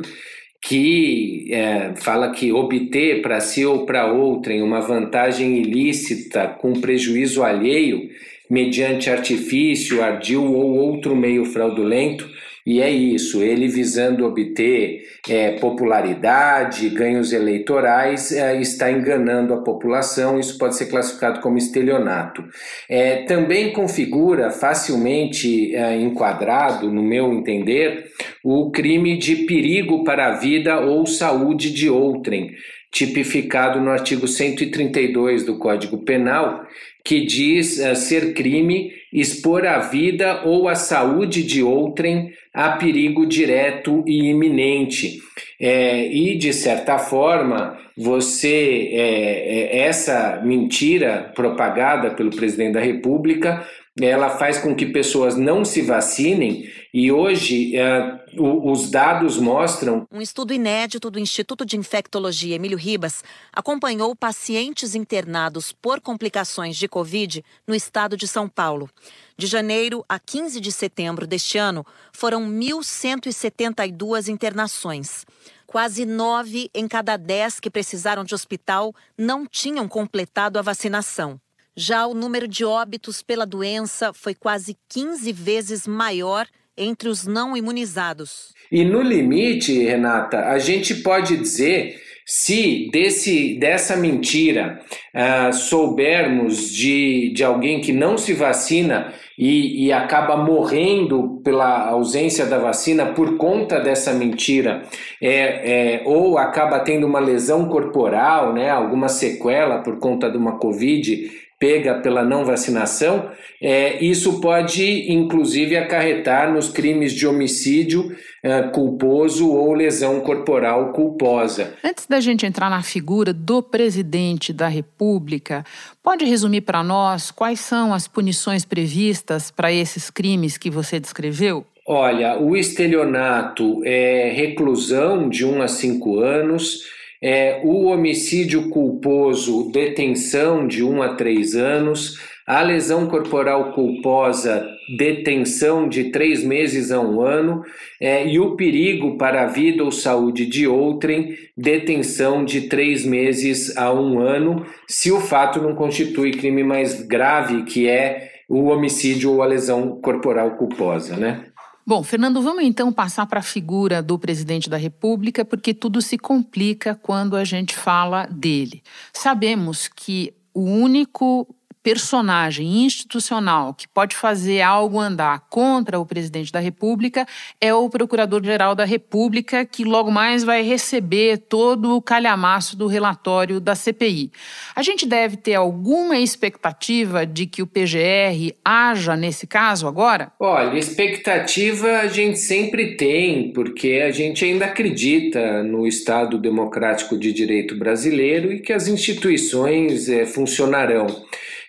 que 0.62 1.48
é, 1.50 1.92
fala 1.96 2.30
que 2.30 2.52
obter 2.52 3.20
para 3.20 3.40
si 3.40 3.66
ou 3.66 3.84
para 3.84 4.10
outrem 4.10 4.62
uma 4.62 4.80
vantagem 4.80 5.58
ilícita 5.58 6.46
com 6.46 6.72
prejuízo 6.72 7.42
alheio, 7.42 8.08
mediante 8.48 9.10
artifício, 9.10 10.02
ardil 10.02 10.54
ou 10.54 10.76
outro 10.76 11.14
meio 11.14 11.44
fraudulento, 11.44 12.26
e 12.66 12.80
é 12.80 12.88
isso, 12.90 13.42
ele 13.42 13.68
visando 13.68 14.24
obter 14.24 15.02
é, 15.28 15.52
popularidade, 15.58 16.88
ganhos 16.88 17.30
eleitorais, 17.30 18.32
é, 18.32 18.58
está 18.58 18.90
enganando 18.90 19.52
a 19.52 19.62
população, 19.62 20.40
isso 20.40 20.56
pode 20.56 20.74
ser 20.74 20.86
classificado 20.86 21.40
como 21.40 21.58
estelionato. 21.58 22.42
É, 22.88 23.24
também 23.24 23.72
configura 23.72 24.50
facilmente 24.50 25.76
é, 25.76 26.00
enquadrado, 26.00 26.90
no 26.90 27.02
meu 27.02 27.34
entender, 27.34 28.06
o 28.42 28.70
crime 28.70 29.18
de 29.18 29.44
perigo 29.44 30.02
para 30.02 30.28
a 30.28 30.36
vida 30.36 30.80
ou 30.80 31.06
saúde 31.06 31.70
de 31.70 31.90
outrem, 31.90 32.50
tipificado 32.94 33.80
no 33.80 33.90
artigo 33.90 34.28
132 34.28 35.44
do 35.44 35.58
Código 35.58 35.98
Penal, 35.98 36.64
que 37.04 37.26
diz 37.26 37.78
uh, 37.78 37.96
ser 37.96 38.32
crime 38.34 38.92
expor 39.12 39.66
a 39.66 39.80
vida 39.80 40.42
ou 40.44 40.68
a 40.68 40.76
saúde 40.76 41.42
de 41.42 41.60
outrem 41.60 42.32
a 42.52 42.70
perigo 42.70 43.26
direto 43.26 44.04
e 44.06 44.30
iminente. 44.30 45.18
É, 45.60 46.06
e, 46.06 46.38
de 46.38 46.52
certa 46.52 46.96
forma, 46.98 47.76
você, 47.96 48.90
é, 48.92 49.76
é, 49.76 49.86
essa 49.86 50.40
mentira 50.44 51.32
propagada 51.34 52.10
pelo 52.10 52.30
presidente 52.30 52.74
da 52.74 52.80
República, 52.80 53.66
ela 54.00 54.30
faz 54.30 54.58
com 54.58 54.74
que 54.74 54.86
pessoas 54.86 55.36
não 55.36 55.64
se 55.64 55.82
vacinem 55.82 56.64
e 56.96 57.10
hoje 57.10 57.76
é, 57.76 58.24
os 58.38 58.88
dados 58.88 59.36
mostram. 59.36 60.06
Um 60.12 60.20
estudo 60.20 60.54
inédito 60.54 61.10
do 61.10 61.18
Instituto 61.18 61.66
de 61.66 61.76
Infectologia 61.76 62.54
Emílio 62.54 62.78
Ribas 62.78 63.24
acompanhou 63.52 64.14
pacientes 64.14 64.94
internados 64.94 65.72
por 65.72 66.00
complicações 66.00 66.76
de 66.76 66.86
Covid 66.86 67.44
no 67.66 67.74
estado 67.74 68.16
de 68.16 68.28
São 68.28 68.48
Paulo. 68.48 68.88
De 69.36 69.48
janeiro 69.48 70.04
a 70.08 70.20
15 70.20 70.60
de 70.60 70.70
setembro 70.70 71.26
deste 71.26 71.58
ano, 71.58 71.84
foram 72.12 72.48
1.172 72.48 74.28
internações. 74.28 75.26
Quase 75.66 76.06
nove 76.06 76.70
em 76.72 76.86
cada 76.86 77.16
dez 77.16 77.58
que 77.58 77.70
precisaram 77.70 78.22
de 78.22 78.36
hospital 78.36 78.94
não 79.18 79.48
tinham 79.48 79.88
completado 79.88 80.60
a 80.60 80.62
vacinação. 80.62 81.40
Já 81.76 82.06
o 82.06 82.14
número 82.14 82.46
de 82.46 82.64
óbitos 82.64 83.20
pela 83.20 83.44
doença 83.44 84.12
foi 84.12 84.32
quase 84.32 84.76
15 84.88 85.32
vezes 85.32 85.88
maior 85.88 86.46
entre 86.76 87.08
os 87.08 87.26
não 87.26 87.56
imunizados. 87.56 88.52
E 88.70 88.84
no 88.84 89.02
limite, 89.02 89.84
Renata, 89.84 90.46
a 90.46 90.58
gente 90.58 90.96
pode 90.96 91.36
dizer 91.36 92.02
se 92.26 92.88
desse, 92.90 93.54
dessa 93.58 93.96
mentira 93.96 94.80
uh, 95.14 95.52
soubermos 95.52 96.70
de, 96.70 97.30
de 97.34 97.44
alguém 97.44 97.80
que 97.80 97.92
não 97.92 98.16
se 98.16 98.32
vacina 98.32 99.12
e, 99.38 99.86
e, 99.86 99.92
acaba 99.92 100.36
morrendo 100.36 101.40
pela 101.44 101.88
ausência 101.88 102.46
da 102.46 102.56
vacina 102.56 103.06
por 103.06 103.36
conta 103.36 103.80
dessa 103.80 104.12
mentira, 104.12 104.84
é, 105.20 105.98
é, 105.98 106.02
ou 106.06 106.38
acaba 106.38 106.78
tendo 106.78 107.04
uma 107.04 107.18
lesão 107.18 107.68
corporal, 107.68 108.52
né, 108.52 108.70
alguma 108.70 109.08
sequela 109.08 109.82
por 109.82 109.98
conta 109.98 110.30
de 110.30 110.38
uma 110.38 110.56
Covid 110.58 111.30
pega 111.58 111.94
pela 112.00 112.24
não 112.24 112.44
vacinação, 112.44 113.30
é, 113.62 114.04
isso 114.04 114.40
pode 114.40 115.10
inclusive 115.12 115.76
acarretar 115.76 116.52
nos 116.52 116.68
crimes 116.68 117.12
de 117.12 117.26
homicídio 117.26 118.14
é, 118.42 118.62
culposo 118.64 119.50
ou 119.50 119.72
lesão 119.72 120.20
corporal 120.20 120.92
culposa. 120.92 121.74
Antes 121.82 122.06
da 122.06 122.20
gente 122.20 122.44
entrar 122.44 122.68
na 122.68 122.82
figura 122.82 123.32
do 123.32 123.62
presidente 123.62 124.52
da 124.52 124.68
República, 124.68 125.64
pode 126.02 126.24
resumir 126.24 126.60
para 126.60 126.82
nós 126.84 127.30
quais 127.30 127.60
são 127.60 127.94
as 127.94 128.06
punições 128.06 128.64
previstas 128.64 129.50
para 129.50 129.72
esses 129.72 130.10
crimes 130.10 130.58
que 130.58 130.70
você 130.70 131.00
descreveu? 131.00 131.64
Olha, 131.86 132.38
o 132.38 132.56
estelionato 132.56 133.82
é 133.84 134.32
reclusão 134.34 135.28
de 135.28 135.44
1 135.44 135.62
a 135.62 135.68
5 135.68 136.18
anos 136.18 136.80
é, 137.24 137.62
o 137.64 137.86
homicídio 137.86 138.68
culposo, 138.68 139.70
detenção 139.72 140.68
de 140.68 140.84
1 140.84 141.02
a 141.02 141.14
3 141.14 141.54
anos, 141.54 142.18
a 142.46 142.60
lesão 142.60 143.06
corporal 143.06 143.72
culposa, 143.72 144.68
detenção 144.98 145.88
de 145.88 146.10
três 146.10 146.44
meses 146.44 146.92
a 146.92 147.00
um 147.00 147.22
ano, 147.22 147.64
é, 147.98 148.28
e 148.28 148.38
o 148.38 148.56
perigo 148.56 149.16
para 149.16 149.44
a 149.44 149.46
vida 149.46 149.82
ou 149.82 149.90
saúde 149.90 150.44
de 150.44 150.66
outrem, 150.68 151.34
detenção 151.56 152.44
de 152.44 152.68
três 152.68 153.06
meses 153.06 153.74
a 153.74 153.90
um 153.90 154.18
ano, 154.18 154.66
se 154.86 155.10
o 155.10 155.18
fato 155.18 155.62
não 155.62 155.74
constitui 155.74 156.32
crime 156.32 156.62
mais 156.62 157.00
grave, 157.06 157.62
que 157.62 157.88
é 157.88 158.32
o 158.46 158.64
homicídio 158.64 159.32
ou 159.32 159.42
a 159.42 159.46
lesão 159.46 159.98
corporal 160.02 160.58
culposa, 160.58 161.16
né? 161.16 161.46
Bom, 161.86 162.02
Fernando, 162.02 162.40
vamos 162.40 162.64
então 162.64 162.90
passar 162.90 163.26
para 163.26 163.40
a 163.40 163.42
figura 163.42 164.02
do 164.02 164.18
presidente 164.18 164.70
da 164.70 164.78
República, 164.78 165.44
porque 165.44 165.74
tudo 165.74 166.00
se 166.00 166.16
complica 166.16 166.94
quando 166.94 167.36
a 167.36 167.44
gente 167.44 167.74
fala 167.74 168.26
dele. 168.26 168.82
Sabemos 169.12 169.86
que 169.86 170.32
o 170.54 170.62
único 170.62 171.46
personagem 171.84 172.86
institucional 172.86 173.74
que 173.74 173.86
pode 173.86 174.16
fazer 174.16 174.62
algo 174.62 174.98
andar 174.98 175.40
contra 175.50 176.00
o 176.00 176.06
presidente 176.06 176.50
da 176.50 176.58
República 176.58 177.26
é 177.60 177.74
o 177.74 177.90
Procurador-Geral 177.90 178.74
da 178.74 178.86
República, 178.86 179.66
que 179.66 179.84
logo 179.84 180.10
mais 180.10 180.42
vai 180.42 180.62
receber 180.62 181.36
todo 181.36 181.94
o 181.94 182.00
calhamaço 182.00 182.74
do 182.74 182.86
relatório 182.86 183.60
da 183.60 183.74
CPI. 183.74 184.32
A 184.74 184.82
gente 184.82 185.04
deve 185.04 185.36
ter 185.36 185.56
alguma 185.56 186.18
expectativa 186.18 187.26
de 187.26 187.44
que 187.44 187.60
o 187.60 187.66
PGR 187.66 188.54
haja 188.64 189.14
nesse 189.14 189.46
caso 189.46 189.86
agora? 189.86 190.32
Olha, 190.40 190.78
expectativa 190.78 191.98
a 191.98 192.06
gente 192.06 192.38
sempre 192.38 192.96
tem, 192.96 193.52
porque 193.52 194.02
a 194.02 194.10
gente 194.10 194.42
ainda 194.42 194.64
acredita 194.64 195.62
no 195.62 195.86
Estado 195.86 196.38
democrático 196.38 197.18
de 197.18 197.30
direito 197.30 197.76
brasileiro 197.76 198.50
e 198.50 198.60
que 198.60 198.72
as 198.72 198.88
instituições 198.88 200.08
é, 200.08 200.24
funcionarão. 200.24 201.06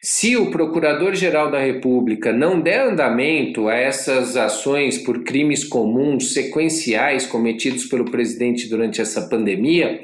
Se 0.07 0.37
o 0.37 0.51
Procurador-Geral 0.51 1.49
da 1.49 1.57
República 1.57 2.31
não 2.31 2.61
der 2.61 2.79
andamento 2.79 3.67
a 3.67 3.73
essas 3.73 4.37
ações 4.37 4.99
por 4.99 5.23
crimes 5.23 5.63
comuns 5.63 6.31
sequenciais 6.31 7.25
cometidos 7.25 7.85
pelo 7.85 8.05
presidente 8.05 8.69
durante 8.69 9.01
essa 9.01 9.27
pandemia, 9.27 10.01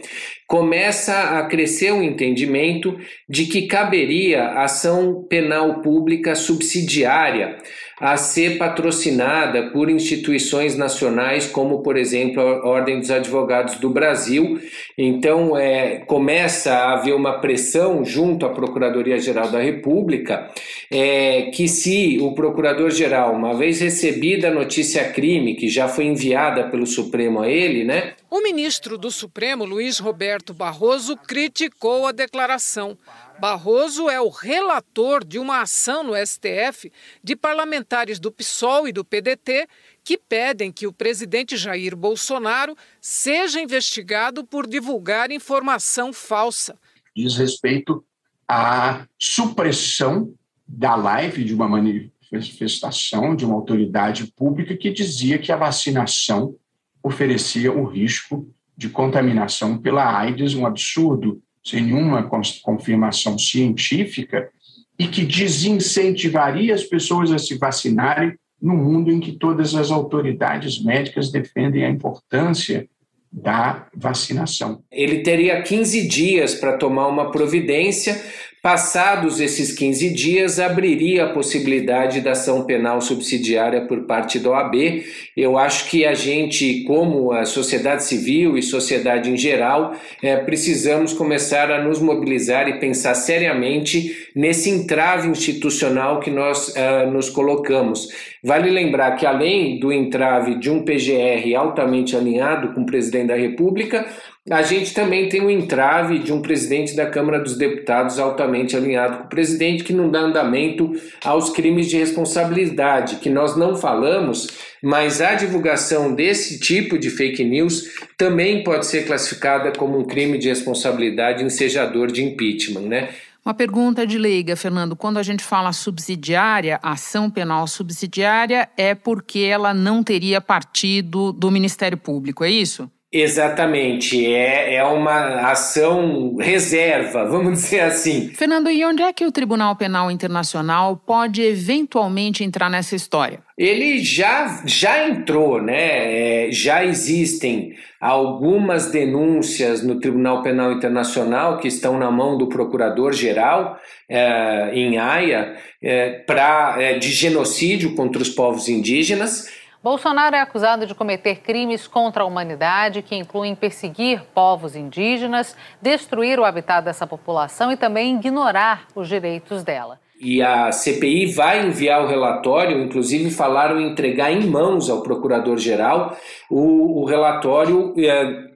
começa 0.48 1.38
a 1.38 1.46
crescer 1.46 1.92
o 1.92 2.02
entendimento 2.02 2.98
de 3.30 3.46
que 3.46 3.68
caberia 3.68 4.48
ação 4.64 5.24
penal 5.30 5.84
pública 5.84 6.34
subsidiária 6.34 7.60
a 8.02 8.18
ser 8.18 8.58
patrocinada 8.58 9.70
por 9.70 9.88
instituições 9.88 10.76
nacionais, 10.76 11.46
como, 11.46 11.84
por 11.84 11.96
exemplo, 11.96 12.42
a 12.42 12.68
Ordem 12.68 13.00
dos 13.00 13.12
Advogados 13.12 13.76
do 13.76 13.92
Brasil. 13.92 14.60
Então, 14.98 15.56
é, 15.56 15.98
começa 15.98 16.74
a 16.74 16.94
haver 16.94 17.14
uma 17.14 17.34
pressão 17.34 18.04
junto 18.04 18.44
à 18.44 18.50
Procuradoria-Geral 18.50 19.52
da 19.52 19.62
República, 19.62 20.50
é, 20.90 21.52
que 21.54 21.68
se 21.68 22.18
o 22.20 22.34
Procurador-Geral, 22.34 23.36
uma 23.36 23.54
vez 23.54 23.80
recebida 23.80 24.48
a 24.48 24.52
notícia 24.52 25.08
crime, 25.12 25.54
que 25.54 25.70
já 25.70 25.88
foi 25.88 26.06
enviada 26.06 26.64
pelo 26.70 26.88
Supremo 26.88 27.42
a 27.42 27.48
ele, 27.48 27.84
né? 27.84 28.14
O 28.32 28.42
ministro 28.42 28.98
do 28.98 29.12
Supremo, 29.12 29.64
Luiz 29.64 30.00
Roberto 30.00 30.56
Barroso, 30.56 31.16
criticou 31.16 32.08
a 32.08 32.12
declaração. 32.12 32.98
Barroso 33.42 34.08
é 34.08 34.22
o 34.22 34.30
relator 34.30 35.26
de 35.26 35.40
uma 35.40 35.64
ação 35.64 36.04
no 36.04 36.14
STF 36.16 36.92
de 37.24 37.36
parlamentares 37.36 38.20
do 38.20 38.32
PSOL 38.32 38.88
e 38.88 38.92
do 38.94 39.04
PDT 39.04 39.68
que 40.04 40.16
pedem 40.16 40.72
que 40.72 40.86
o 40.86 40.94
presidente 40.94 41.58
Jair 41.58 41.96
Bolsonaro 41.96 42.78
seja 43.02 43.60
investigado 43.60 44.46
por 44.46 44.68
divulgar 44.68 45.32
informação 45.32 46.14
falsa. 46.14 46.78
Diz 47.16 47.36
respeito 47.36 48.06
à 48.48 49.08
supressão 49.18 50.36
da 50.68 50.94
live 50.94 51.44
de 51.44 51.56
uma 51.56 51.68
manifestação 51.68 53.36
de 53.36 53.44
uma 53.44 53.56
autoridade 53.56 54.28
pública 54.34 54.78
que 54.78 54.92
dizia 54.92 55.40
que 55.40 55.52
a 55.52 55.58
vacinação 55.58 56.56
oferecia 57.02 57.74
o 57.74 57.86
risco 57.86 58.48
de 58.78 58.88
contaminação 58.88 59.80
pela 59.80 60.16
AIDS, 60.16 60.54
um 60.54 60.64
absurdo 60.64 61.42
sem 61.64 61.84
nenhuma 61.84 62.30
confirmação 62.64 63.38
científica, 63.38 64.50
e 64.98 65.08
que 65.08 65.24
desincentivaria 65.24 66.76
as 66.76 66.84
pessoas 66.84 67.32
a 67.32 67.40
se 67.40 67.58
vacinarem 67.58 68.34
no 68.62 68.76
mundo 68.76 69.12
em 69.12 69.20
que 69.20 69.32
todas 69.32 69.74
as 69.74 69.90
autoridades 69.90 70.84
médicas 70.84 71.32
defendem 71.32 71.84
a 71.84 71.90
importância 71.90 72.88
da 73.32 73.88
vacinação. 73.96 74.84
Ele 74.92 75.24
teria 75.24 75.62
15 75.62 76.08
dias 76.08 76.54
para 76.54 76.78
tomar 76.78 77.08
uma 77.08 77.32
providência 77.32 78.22
Passados 78.62 79.40
esses 79.40 79.72
15 79.72 80.12
dias, 80.12 80.60
abriria 80.60 81.26
a 81.26 81.34
possibilidade 81.34 82.22
da 82.22 82.34
ação 82.34 82.64
penal 82.64 83.02
subsidiária 83.02 83.88
por 83.88 84.02
parte 84.02 84.38
da 84.38 84.52
OAB. 84.52 85.04
Eu 85.36 85.58
acho 85.58 85.90
que 85.90 86.06
a 86.06 86.14
gente, 86.14 86.84
como 86.84 87.32
a 87.32 87.44
sociedade 87.44 88.04
civil 88.04 88.56
e 88.56 88.62
sociedade 88.62 89.32
em 89.32 89.36
geral, 89.36 89.96
é, 90.22 90.38
precisamos 90.38 91.12
começar 91.12 91.72
a 91.72 91.84
nos 91.84 92.00
mobilizar 92.00 92.68
e 92.68 92.80
pensar 92.80 93.16
seriamente 93.16 94.30
nesse 94.36 94.70
entrave 94.70 95.28
institucional 95.28 96.20
que 96.20 96.30
nós 96.30 96.76
é, 96.76 97.08
nos 97.08 97.32
colocamos. 97.32 98.10
Vale 98.44 98.70
lembrar 98.70 99.16
que, 99.16 99.26
além 99.26 99.80
do 99.80 99.92
entrave 99.92 100.56
de 100.56 100.70
um 100.70 100.84
PGR 100.84 101.56
altamente 101.56 102.16
alinhado 102.16 102.74
com 102.74 102.82
o 102.82 102.86
presidente 102.86 103.28
da 103.28 103.36
República, 103.36 104.06
a 104.50 104.64
gente 104.64 104.94
também 104.94 105.30
tem 105.30 105.42
o 105.42 105.46
um 105.46 105.50
entrave 105.52 106.18
de 106.18 106.34
um 106.34 106.42
presidente 106.42 106.96
da 106.96 107.06
Câmara 107.06 107.40
dos 107.40 107.56
Deputados 107.56 108.18
altamente 108.18 108.76
alinhado 108.76 109.18
com 109.20 109.24
o 109.26 109.30
presidente, 109.30 109.84
que 109.84 109.94
não 109.94 110.10
dá 110.10 110.22
andamento 110.22 110.92
aos 111.24 111.52
crimes 111.52 111.88
de 111.88 111.98
responsabilidade, 111.98 113.18
que 113.18 113.30
nós 113.30 113.56
não 113.56 113.76
falamos, 113.76 114.48
mas 114.82 115.22
a 115.22 115.36
divulgação 115.36 116.16
desse 116.16 116.60
tipo 116.60 116.98
de 116.98 117.12
fake 117.12 117.44
news 117.44 117.92
também 118.18 118.64
pode 118.64 118.88
ser 118.88 119.06
classificada 119.06 119.72
como 119.78 120.00
um 120.00 120.06
crime 120.06 120.40
de 120.40 120.50
responsabilidade 120.50 121.44
ensejador 121.44 122.12
de 122.12 122.24
impeachment, 122.24 122.88
né? 122.88 123.10
Uma 123.46 123.54
pergunta 123.54 124.06
de 124.06 124.18
leiga, 124.18 124.56
Fernando. 124.56 124.96
Quando 124.96 125.18
a 125.18 125.24
gente 125.24 125.44
fala 125.44 125.72
subsidiária, 125.72 126.80
ação 126.82 127.30
penal 127.30 127.68
subsidiária, 127.68 128.70
é 128.78 128.94
porque 128.94 129.40
ela 129.40 129.74
não 129.74 130.04
teria 130.04 130.40
partido 130.40 131.32
do 131.32 131.50
Ministério 131.50 131.98
Público, 131.98 132.44
é 132.44 132.50
isso? 132.50 132.90
Exatamente, 133.14 134.26
é, 134.26 134.76
é 134.76 134.84
uma 134.86 135.52
ação 135.52 136.38
reserva, 136.40 137.26
vamos 137.30 137.62
dizer 137.62 137.82
assim. 137.82 138.30
Fernando, 138.30 138.72
e 138.72 138.86
onde 138.86 139.04
é 139.04 139.12
que 139.12 139.26
o 139.26 139.32
Tribunal 139.34 139.76
Penal 139.76 140.10
Internacional 140.10 140.96
pode 140.96 141.42
eventualmente 141.42 142.42
entrar 142.42 142.70
nessa 142.70 142.96
história? 142.96 143.40
Ele 143.58 144.00
já, 144.00 144.64
já 144.66 145.10
entrou, 145.10 145.62
né? 145.62 146.48
É, 146.48 146.52
já 146.52 146.86
existem 146.86 147.74
algumas 148.00 148.90
denúncias 148.90 149.84
no 149.84 150.00
Tribunal 150.00 150.42
Penal 150.42 150.72
Internacional 150.72 151.58
que 151.58 151.68
estão 151.68 152.00
na 152.00 152.10
mão 152.10 152.38
do 152.38 152.48
Procurador-Geral 152.48 153.78
é, 154.10 154.72
em 154.74 154.98
Haia 154.98 155.58
é, 155.84 156.12
pra, 156.26 156.78
é, 156.80 156.98
de 156.98 157.10
genocídio 157.10 157.94
contra 157.94 158.22
os 158.22 158.30
povos 158.30 158.70
indígenas 158.70 159.61
Bolsonaro 159.84 160.36
é 160.36 160.40
acusado 160.40 160.86
de 160.86 160.94
cometer 160.94 161.38
crimes 161.38 161.88
contra 161.88 162.22
a 162.22 162.26
humanidade 162.26 163.02
que 163.02 163.16
incluem 163.16 163.56
perseguir 163.56 164.22
povos 164.34 164.76
indígenas, 164.76 165.56
destruir 165.82 166.40
o 166.40 166.46
habitat 166.46 166.86
dessa 166.86 167.08
população 167.08 167.72
e 167.72 167.78
também 167.78 168.16
ignorar 168.16 168.86
os 168.94 169.08
direitos 169.08 169.64
dela. 169.64 170.00
E 170.22 170.40
a 170.40 170.72
CPI 170.72 171.34
vai 171.34 171.66
enviar 171.66 172.04
o 172.04 172.08
relatório, 172.08 172.80
inclusive 172.80 173.32
falaram 173.32 173.80
em 173.80 173.90
entregar 173.90 174.32
em 174.32 174.46
mãos 174.46 174.88
ao 174.88 175.02
procurador-geral 175.02 176.16
o, 176.48 177.02
o 177.02 177.06
relatório 177.06 177.92
é, 177.98 178.52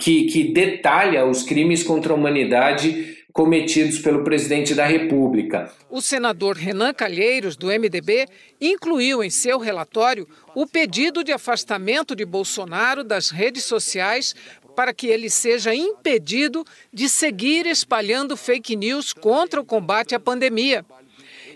que, 0.00 0.24
que 0.24 0.52
detalha 0.52 1.26
os 1.26 1.44
crimes 1.44 1.84
contra 1.84 2.12
a 2.12 2.16
humanidade 2.16 3.19
cometidos 3.32 3.98
pelo 3.98 4.24
presidente 4.24 4.74
da 4.74 4.84
República. 4.84 5.72
O 5.88 6.00
senador 6.00 6.56
Renan 6.56 6.92
Calheiros, 6.92 7.56
do 7.56 7.68
MDB, 7.68 8.26
incluiu 8.60 9.22
em 9.22 9.30
seu 9.30 9.58
relatório 9.58 10.28
o 10.54 10.66
pedido 10.66 11.22
de 11.22 11.32
afastamento 11.32 12.14
de 12.16 12.24
Bolsonaro 12.24 13.04
das 13.04 13.30
redes 13.30 13.64
sociais 13.64 14.34
para 14.74 14.94
que 14.94 15.08
ele 15.08 15.28
seja 15.28 15.74
impedido 15.74 16.64
de 16.92 17.08
seguir 17.08 17.66
espalhando 17.66 18.36
fake 18.36 18.76
news 18.76 19.12
contra 19.12 19.60
o 19.60 19.64
combate 19.64 20.14
à 20.14 20.20
pandemia. 20.20 20.84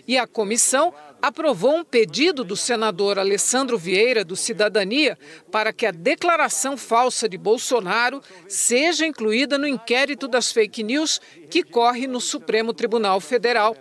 E 0.07 0.17
a 0.17 0.27
comissão 0.27 0.93
aprovou 1.27 1.77
um 1.77 1.83
pedido 1.83 2.43
do 2.43 2.55
senador 2.55 3.17
Alessandro 3.17 3.79
Vieira, 3.79 4.23
do 4.23 4.35
Cidadania, 4.35 5.17
para 5.51 5.73
que 5.73 5.87
a 5.87 5.91
declaração 5.91 6.77
falsa 6.77 7.27
de 7.27 7.35
Bolsonaro 7.35 8.21
seja 8.47 9.07
incluída 9.07 9.57
no 9.57 9.67
inquérito 9.67 10.27
das 10.27 10.51
fake 10.51 10.83
news 10.83 11.19
que 11.49 11.63
corre 11.63 12.05
no 12.05 12.21
Supremo 12.21 12.75
Tribunal 12.75 13.19
Federal. 13.19 13.75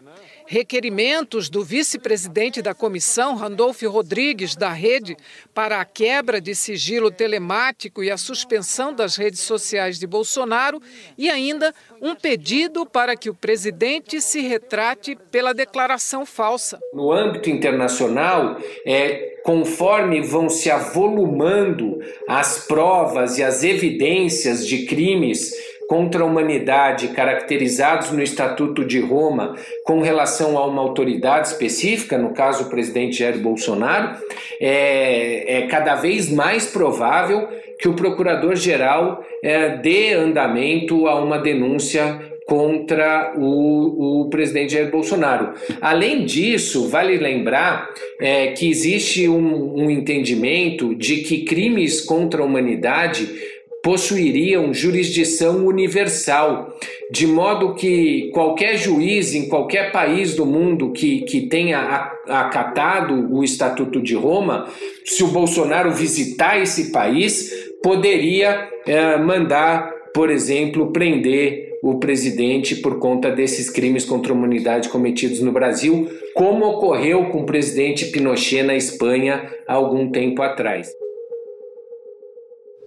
Requerimentos 0.47 1.49
do 1.49 1.65
vice-presidente 1.65 2.61
da 2.61 2.75
comissão, 2.75 3.35
Randolfo 3.35 3.89
Rodrigues, 3.89 4.55
da 4.55 4.71
Rede, 4.71 5.17
para 5.55 5.81
a 5.81 5.85
quebra 5.85 6.41
de 6.41 6.55
sigilo 6.55 7.11
telemático 7.11 8.05
e 8.05 8.11
a 8.11 8.19
suspensão 8.19 8.93
das 8.93 9.17
redes 9.17 9.41
sociais 9.41 9.99
de 9.99 10.07
Bolsonaro, 10.07 10.83
e 11.17 11.31
ainda 11.31 11.75
um 12.01 12.15
pedido 12.15 12.85
para 12.85 13.17
que 13.17 13.31
o 13.31 13.35
presidente 13.35 14.21
se 14.21 14.43
retrate 14.43 15.17
pela 15.31 15.55
declaração 15.55 16.27
falsa. 16.27 16.79
No 16.93 17.11
âmbito 17.11 17.49
internacional, 17.49 18.59
é, 18.87 19.35
conforme 19.45 20.23
vão 20.23 20.49
se 20.49 20.71
avolumando 20.71 21.99
as 22.27 22.67
provas 22.67 23.39
e 23.39 23.43
as 23.43 23.63
evidências 23.63 24.67
de 24.67 24.87
crimes 24.87 25.53
contra 25.89 26.23
a 26.23 26.27
humanidade 26.27 27.09
caracterizados 27.09 28.11
no 28.11 28.23
Estatuto 28.23 28.85
de 28.85 29.01
Roma 29.01 29.57
com 29.85 30.01
relação 30.01 30.57
a 30.57 30.67
uma 30.67 30.83
autoridade 30.83 31.49
específica, 31.49 32.19
no 32.19 32.33
caso 32.33 32.65
o 32.65 32.71
presidente 32.71 33.19
Jair 33.19 33.39
Bolsonaro, 33.39 34.19
é, 34.61 35.59
é 35.59 35.67
cada 35.67 35.95
vez 35.95 36.31
mais 36.31 36.67
provável 36.67 37.49
que 37.79 37.89
o 37.89 37.95
procurador-geral 37.95 39.25
é, 39.43 39.77
dê 39.77 40.13
andamento 40.13 41.07
a 41.07 41.23
uma 41.23 41.39
denúncia 41.39 42.21
contra 42.47 43.33
o, 43.37 44.23
o, 44.23 44.29
presidente 44.29 44.75
Jair 44.75 44.91
Bolsonaro. 44.91 45.55
Além 45.81 46.25
disso, 46.25 46.89
vale 46.89 47.17
lembrar 47.17 47.89
é, 48.21 48.49
que 48.49 48.69
existe 48.69 49.29
um, 49.29 49.85
um 49.85 49.91
entendimento 49.91 50.95
de 50.95 51.19
que 51.19 51.45
crimes 51.45 52.03
contra 52.03 52.43
a 52.43 52.45
humanidade 52.45 53.29
possuiriam 53.85 54.73
jurisdição 54.73 55.67
universal, 55.67 56.75
de 57.11 57.27
modo 57.27 57.75
que 57.75 58.31
qualquer 58.33 58.79
juiz 58.79 59.35
em 59.35 59.47
qualquer 59.47 59.93
país 59.93 60.35
do 60.35 60.47
mundo 60.47 60.91
que, 60.91 61.21
que 61.21 61.43
tenha 61.43 62.11
acatado 62.27 63.31
o 63.31 63.45
Estatuto 63.45 64.01
de 64.01 64.15
Roma, 64.15 64.67
se 65.05 65.23
o 65.23 65.29
Bolsonaro 65.29 65.93
visitar 65.93 66.59
esse 66.59 66.91
país, 66.93 67.53
poderia 67.83 68.71
é, 68.87 69.19
mandar, 69.19 69.93
por 70.15 70.31
exemplo, 70.31 70.91
prender 70.91 71.75
o 71.83 71.99
presidente 71.99 72.77
por 72.77 72.99
conta 72.99 73.31
desses 73.31 73.69
crimes 73.69 74.07
contra 74.07 74.33
a 74.33 74.35
humanidade 74.35 74.89
cometidos 74.89 75.41
no 75.41 75.53
Brasil, 75.53 76.09
como 76.33 76.65
ocorreu 76.65 77.27
com 77.27 77.43
o 77.43 77.47
presidente 77.47 78.07
Pinochet 78.07 78.63
na 78.63 78.75
Espanha 78.75 79.47
há 79.69 79.75
algum 79.75 80.11
tempo 80.11 80.41
atrás. 80.41 80.89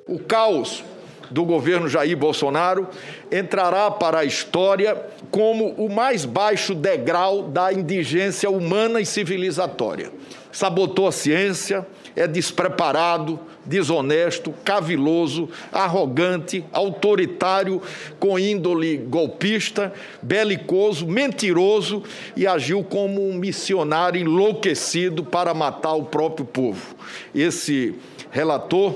O 0.08 0.20
caos 0.20 0.84
do 1.30 1.44
governo 1.44 1.90
Jair 1.90 2.16
Bolsonaro 2.16 2.88
entrará 3.32 3.92
para 3.92 4.20
a 4.20 4.26
história 4.26 4.96
como 5.30 5.72
o 5.72 5.90
mais 5.90 6.26
baixo 6.26 6.74
degrau 6.74 7.44
da 7.44 7.74
indigência 7.74 8.50
humana 8.50 9.02
e 9.02 9.06
civilizatória. 9.06 10.12
Sabotou 10.52 11.08
a 11.08 11.12
ciência, 11.12 11.86
é 12.16 12.26
despreparado, 12.26 13.40
desonesto, 13.66 14.54
caviloso, 14.64 15.50
arrogante, 15.72 16.64
autoritário, 16.72 17.82
com 18.18 18.40
índole 18.40 18.98
golpista, 18.98 19.94
belicoso, 20.22 21.06
mentiroso 21.06 22.02
e 22.36 22.48
agiu 22.48 22.84
como 22.84 23.30
um 23.30 23.36
missionário 23.36 24.20
enlouquecido 24.20 25.24
para 25.24 25.54
matar 25.54 25.94
o 25.94 26.06
próprio 26.06 26.46
povo. 26.46 26.96
Esse 27.36 27.94
relator 28.32 28.96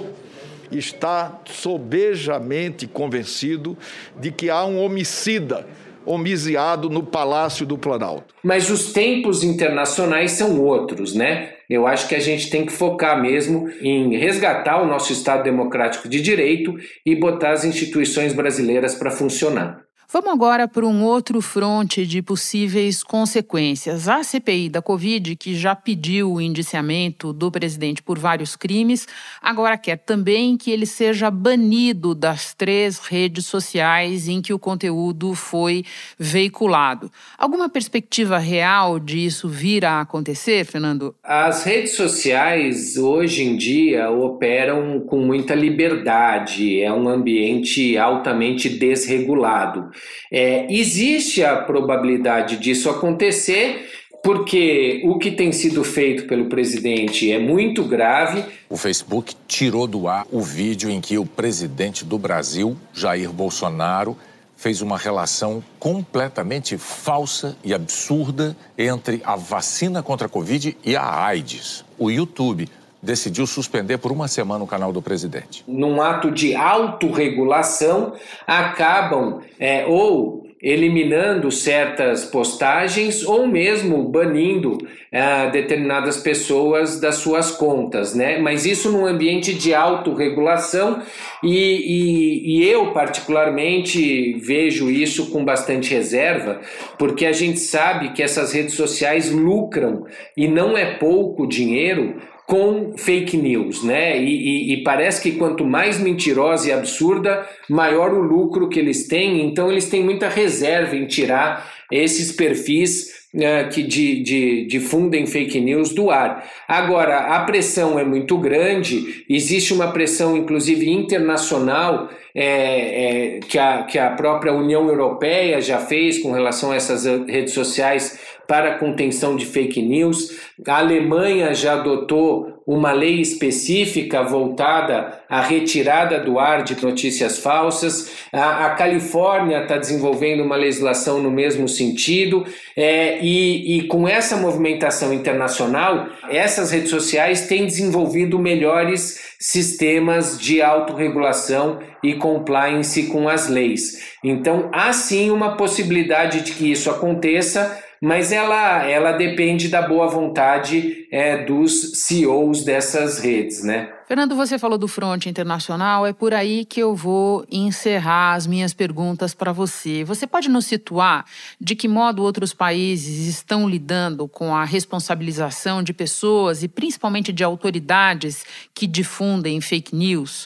está 0.72 1.42
sobejamente 1.46 2.88
convencido 2.88 3.78
de 4.20 4.32
que 4.32 4.50
há 4.50 4.64
um 4.66 4.80
homicida 4.80 5.68
homiciado 6.06 6.90
no 6.90 7.04
Palácio 7.04 7.66
do 7.66 7.78
Planalto. 7.78 8.34
Mas 8.44 8.70
os 8.70 8.92
tempos 8.92 9.44
internacionais 9.44 10.32
são 10.32 10.60
outros, 10.60 11.14
né? 11.14 11.54
Eu 11.70 11.88
acho 11.88 12.08
que 12.08 12.16
a 12.16 12.20
gente 12.20 12.50
tem 12.50 12.66
que 12.66 12.72
focar 12.72 13.22
mesmo 13.22 13.70
em 13.82 14.18
resgatar 14.18 14.82
o 14.82 14.88
nosso 14.88 15.14
Estado 15.14 15.44
democrático 15.44 16.10
de 16.10 16.22
direito 16.22 16.76
e 17.06 17.16
botar 17.16 17.52
as 17.52 17.64
instituições 17.64 18.34
brasileiras 18.34 18.96
para 18.96 19.12
funcionar. 19.12 19.82
Vamos 20.14 20.34
agora 20.34 20.68
para 20.68 20.86
um 20.86 21.06
outro 21.06 21.40
fronte 21.40 22.06
de 22.06 22.22
possíveis 22.22 23.02
consequências. 23.02 24.10
A 24.10 24.22
CPI 24.22 24.68
da 24.68 24.82
Covid, 24.82 25.38
que 25.38 25.56
já 25.56 25.74
pediu 25.74 26.34
o 26.34 26.42
indiciamento 26.42 27.32
do 27.32 27.50
presidente 27.50 28.04
por 28.04 28.20
vários 28.20 28.58
crimes, 28.58 29.08
agora 29.42 29.78
quer 29.78 29.96
também 29.96 30.58
que 30.58 30.70
ele 30.70 30.86
seja 30.86 31.32
banido 31.32 32.14
das 32.14 32.54
três 32.54 33.00
redes 33.00 33.46
sociais 33.46 34.28
em 34.28 34.42
que 34.42 34.54
o 34.54 34.60
conteúdo 34.60 35.34
foi 35.34 35.86
veiculado. 36.20 37.10
Alguma 37.38 37.70
perspectiva 37.70 38.38
real 38.38 39.00
disso 39.00 39.48
vir 39.48 39.86
a 39.86 40.02
acontecer, 40.02 40.66
Fernando? 40.66 41.16
As 41.24 41.64
redes 41.64 41.96
sociais 41.96 42.98
hoje 42.98 43.44
em 43.44 43.56
dia 43.56 44.12
operam 44.12 45.00
com 45.00 45.20
muita 45.20 45.56
liberdade, 45.56 46.82
é 46.82 46.92
um 46.92 47.08
ambiente 47.08 47.98
altamente 47.98 48.68
desregulado. 48.68 49.90
É, 50.32 50.66
existe 50.74 51.44
a 51.44 51.58
probabilidade 51.58 52.58
disso 52.58 52.90
acontecer, 52.90 53.90
porque 54.24 55.02
o 55.04 55.18
que 55.18 55.32
tem 55.32 55.52
sido 55.52 55.84
feito 55.84 56.26
pelo 56.28 56.46
presidente 56.46 57.32
é 57.32 57.40
muito 57.40 57.84
grave. 57.84 58.44
O 58.70 58.78
Facebook 58.78 59.36
tirou 59.48 59.88
do 59.88 60.08
ar 60.08 60.28
o 60.32 60.42
vídeo 60.42 60.90
em 60.90 61.02
que 61.02 61.18
o 61.18 61.26
presidente 61.26 62.06
do 62.06 62.18
Brasil, 62.18 62.78
Jair 62.94 63.32
Bolsonaro, 63.32 64.16
fez 64.56 64.80
uma 64.80 64.96
relação 64.96 65.64
completamente 65.80 66.78
falsa 66.78 67.58
e 67.64 67.74
absurda 67.74 68.56
entre 68.78 69.20
a 69.26 69.36
vacina 69.36 70.04
contra 70.04 70.28
a 70.28 70.30
Covid 70.30 70.78
e 70.86 70.96
a 70.96 71.26
AIDS. 71.26 71.84
O 71.98 72.12
YouTube 72.12 72.70
decidiu 73.02 73.48
suspender 73.48 73.98
por 73.98 74.12
uma 74.12 74.28
semana 74.28 74.64
o 74.64 74.68
canal 74.68 74.94
do 74.94 75.02
presidente. 75.02 75.64
Num 75.68 76.02
ato 76.02 76.30
de 76.30 76.56
autorregulação, 76.56 78.14
acabam 78.46 79.42
é, 79.60 79.86
ou 79.86 80.42
eliminando 80.62 81.52
certas 81.52 82.24
postagens 82.24 83.24
ou 83.24 83.48
mesmo 83.48 84.04
banindo 84.04 84.78
é, 85.12 85.50
determinadas 85.50 86.18
pessoas 86.18 87.00
das 87.00 87.16
suas 87.16 87.50
contas, 87.50 88.14
né? 88.14 88.38
Mas 88.38 88.66
isso 88.66 88.92
num 88.92 89.08
ambiente 89.08 89.56
de 89.56 89.74
autorregulação 89.74 91.02
e, 91.44 91.50
e, 91.50 92.60
e 92.60 92.70
eu 92.70 92.92
particularmente 92.92 94.34
vejo 94.34 94.90
isso 94.90 95.32
com 95.32 95.44
bastante 95.44 95.92
reserva, 95.94 96.62
porque 96.98 97.26
a 97.26 97.32
gente 97.32 97.60
sabe 97.60 98.12
que 98.12 98.22
essas 98.22 98.54
redes 98.54 98.76
sociais 98.76 99.32
lucram 99.32 100.06
e 100.38 100.48
não 100.48 100.78
é 100.78 100.94
pouco 100.98 101.48
dinheiro 101.48 102.22
com 102.52 102.98
fake 102.98 103.38
news, 103.38 103.82
né? 103.82 104.22
E, 104.22 104.26
e, 104.26 104.74
e, 104.74 104.84
parece 104.84 105.22
que 105.22 105.38
quanto 105.38 105.64
mais 105.64 105.98
mentirosa 105.98 106.68
e 106.68 106.74
absurda, 106.74 107.48
maior 107.70 108.14
o 108.14 108.20
lucro 108.22 108.68
que 108.68 108.78
eles 108.78 109.08
têm. 109.08 109.46
Então 109.46 109.72
eles 109.72 109.88
têm 109.90 110.04
muita 110.04 110.28
reserva 110.28 110.98
em 110.98 111.06
tirar 111.06 111.72
esses 111.90 112.30
perfis 112.34 113.08
uh, 113.34 113.70
que 113.72 113.82
de, 113.82 114.22
de, 114.22 114.66
difundem 114.66 115.26
fake 115.26 115.62
news 115.62 115.94
do 115.94 116.12
ar. 116.12 116.46
Agora, 116.68 117.20
a 117.20 117.40
pressão 117.46 117.98
é 117.98 118.04
muito 118.04 118.38
grande, 118.38 119.24
existe 119.30 119.74
uma 119.74 119.94
pressão, 119.94 120.36
inclusive 120.36 120.90
internacional, 120.90 122.10
é, 122.36 123.38
é, 123.38 123.40
que, 123.40 123.58
a, 123.58 123.84
que 123.84 123.98
a 123.98 124.10
própria 124.12 124.52
União 124.52 124.90
Europeia 124.90 125.62
já 125.62 125.80
fez 125.80 126.20
com 126.20 126.34
relação 126.34 126.72
a 126.72 126.76
essas 126.76 127.06
redes 127.06 127.54
sociais 127.54 128.20
para 128.52 128.74
a 128.74 128.78
contenção 128.78 129.38
de 129.38 129.46
fake 129.46 129.82
news. 129.82 130.38
A 130.68 130.80
Alemanha 130.80 131.56
já 131.56 131.76
adotou 131.76 132.62
uma 132.68 132.92
lei 132.92 133.22
específica 133.22 134.24
voltada 134.24 135.22
à 135.30 135.40
retirada 135.40 136.20
do 136.20 136.38
ar 136.38 136.62
de 136.62 136.76
notícias 136.84 137.40
falsas. 137.40 138.12
A, 138.30 138.66
a 138.66 138.70
Califórnia 138.72 139.62
está 139.62 139.78
desenvolvendo 139.78 140.44
uma 140.44 140.58
legislação 140.58 141.24
no 141.24 141.32
mesmo 141.32 141.66
sentido. 141.70 142.46
É, 142.76 143.20
e, 143.22 143.78
e 143.78 143.88
com 143.88 144.06
essa 144.06 144.36
movimentação 144.36 145.14
internacional, 145.14 146.08
essas 146.30 146.72
redes 146.72 146.90
sociais 146.90 147.48
têm 147.48 147.66
desenvolvido 147.66 148.38
melhores 148.38 149.32
sistemas 149.40 150.38
de 150.38 150.62
autorregulação 150.62 151.80
e 152.04 152.16
compliance 152.16 153.04
com 153.04 153.30
as 153.30 153.48
leis. 153.48 154.12
Então, 154.22 154.70
há 154.74 154.92
sim 154.92 155.32
uma 155.32 155.56
possibilidade 155.56 156.42
de 156.42 156.52
que 156.52 156.70
isso 156.70 156.90
aconteça, 156.92 157.82
mas 158.02 158.32
ela, 158.32 158.84
ela 158.84 159.12
depende 159.12 159.68
da 159.68 159.84
boa 159.84 160.08
vontade 160.08 161.08
é, 161.12 161.46
dos 161.46 162.04
CEOs 162.04 162.64
dessas 162.64 163.20
redes, 163.20 163.64
né? 163.64 163.94
Fernando, 164.08 164.36
você 164.36 164.60
falou 164.60 164.78
do 164.78 164.90
fronte 164.90 165.30
internacional, 165.30 166.06
é 166.06 166.12
por 166.12 166.34
aí 166.34 166.66
que 166.66 166.82
eu 166.82 166.94
vou 166.94 167.46
encerrar 167.50 168.34
as 168.34 168.46
minhas 168.46 168.74
perguntas 168.74 169.34
para 169.34 169.54
você. 169.54 170.04
Você 170.04 170.28
pode 170.28 170.50
nos 170.50 170.66
situar 170.66 171.26
de 171.62 171.76
que 171.76 171.88
modo 171.88 172.22
outros 172.22 172.54
países 172.54 173.28
estão 173.28 173.70
lidando 173.70 174.28
com 174.28 174.54
a 174.54 174.66
responsabilização 174.66 175.82
de 175.82 175.94
pessoas 175.94 176.62
e 176.64 176.68
principalmente 176.68 177.32
de 177.32 177.44
autoridades 177.44 178.44
que 178.74 178.86
difundem 178.86 179.62
fake 179.62 179.96
news? 179.96 180.46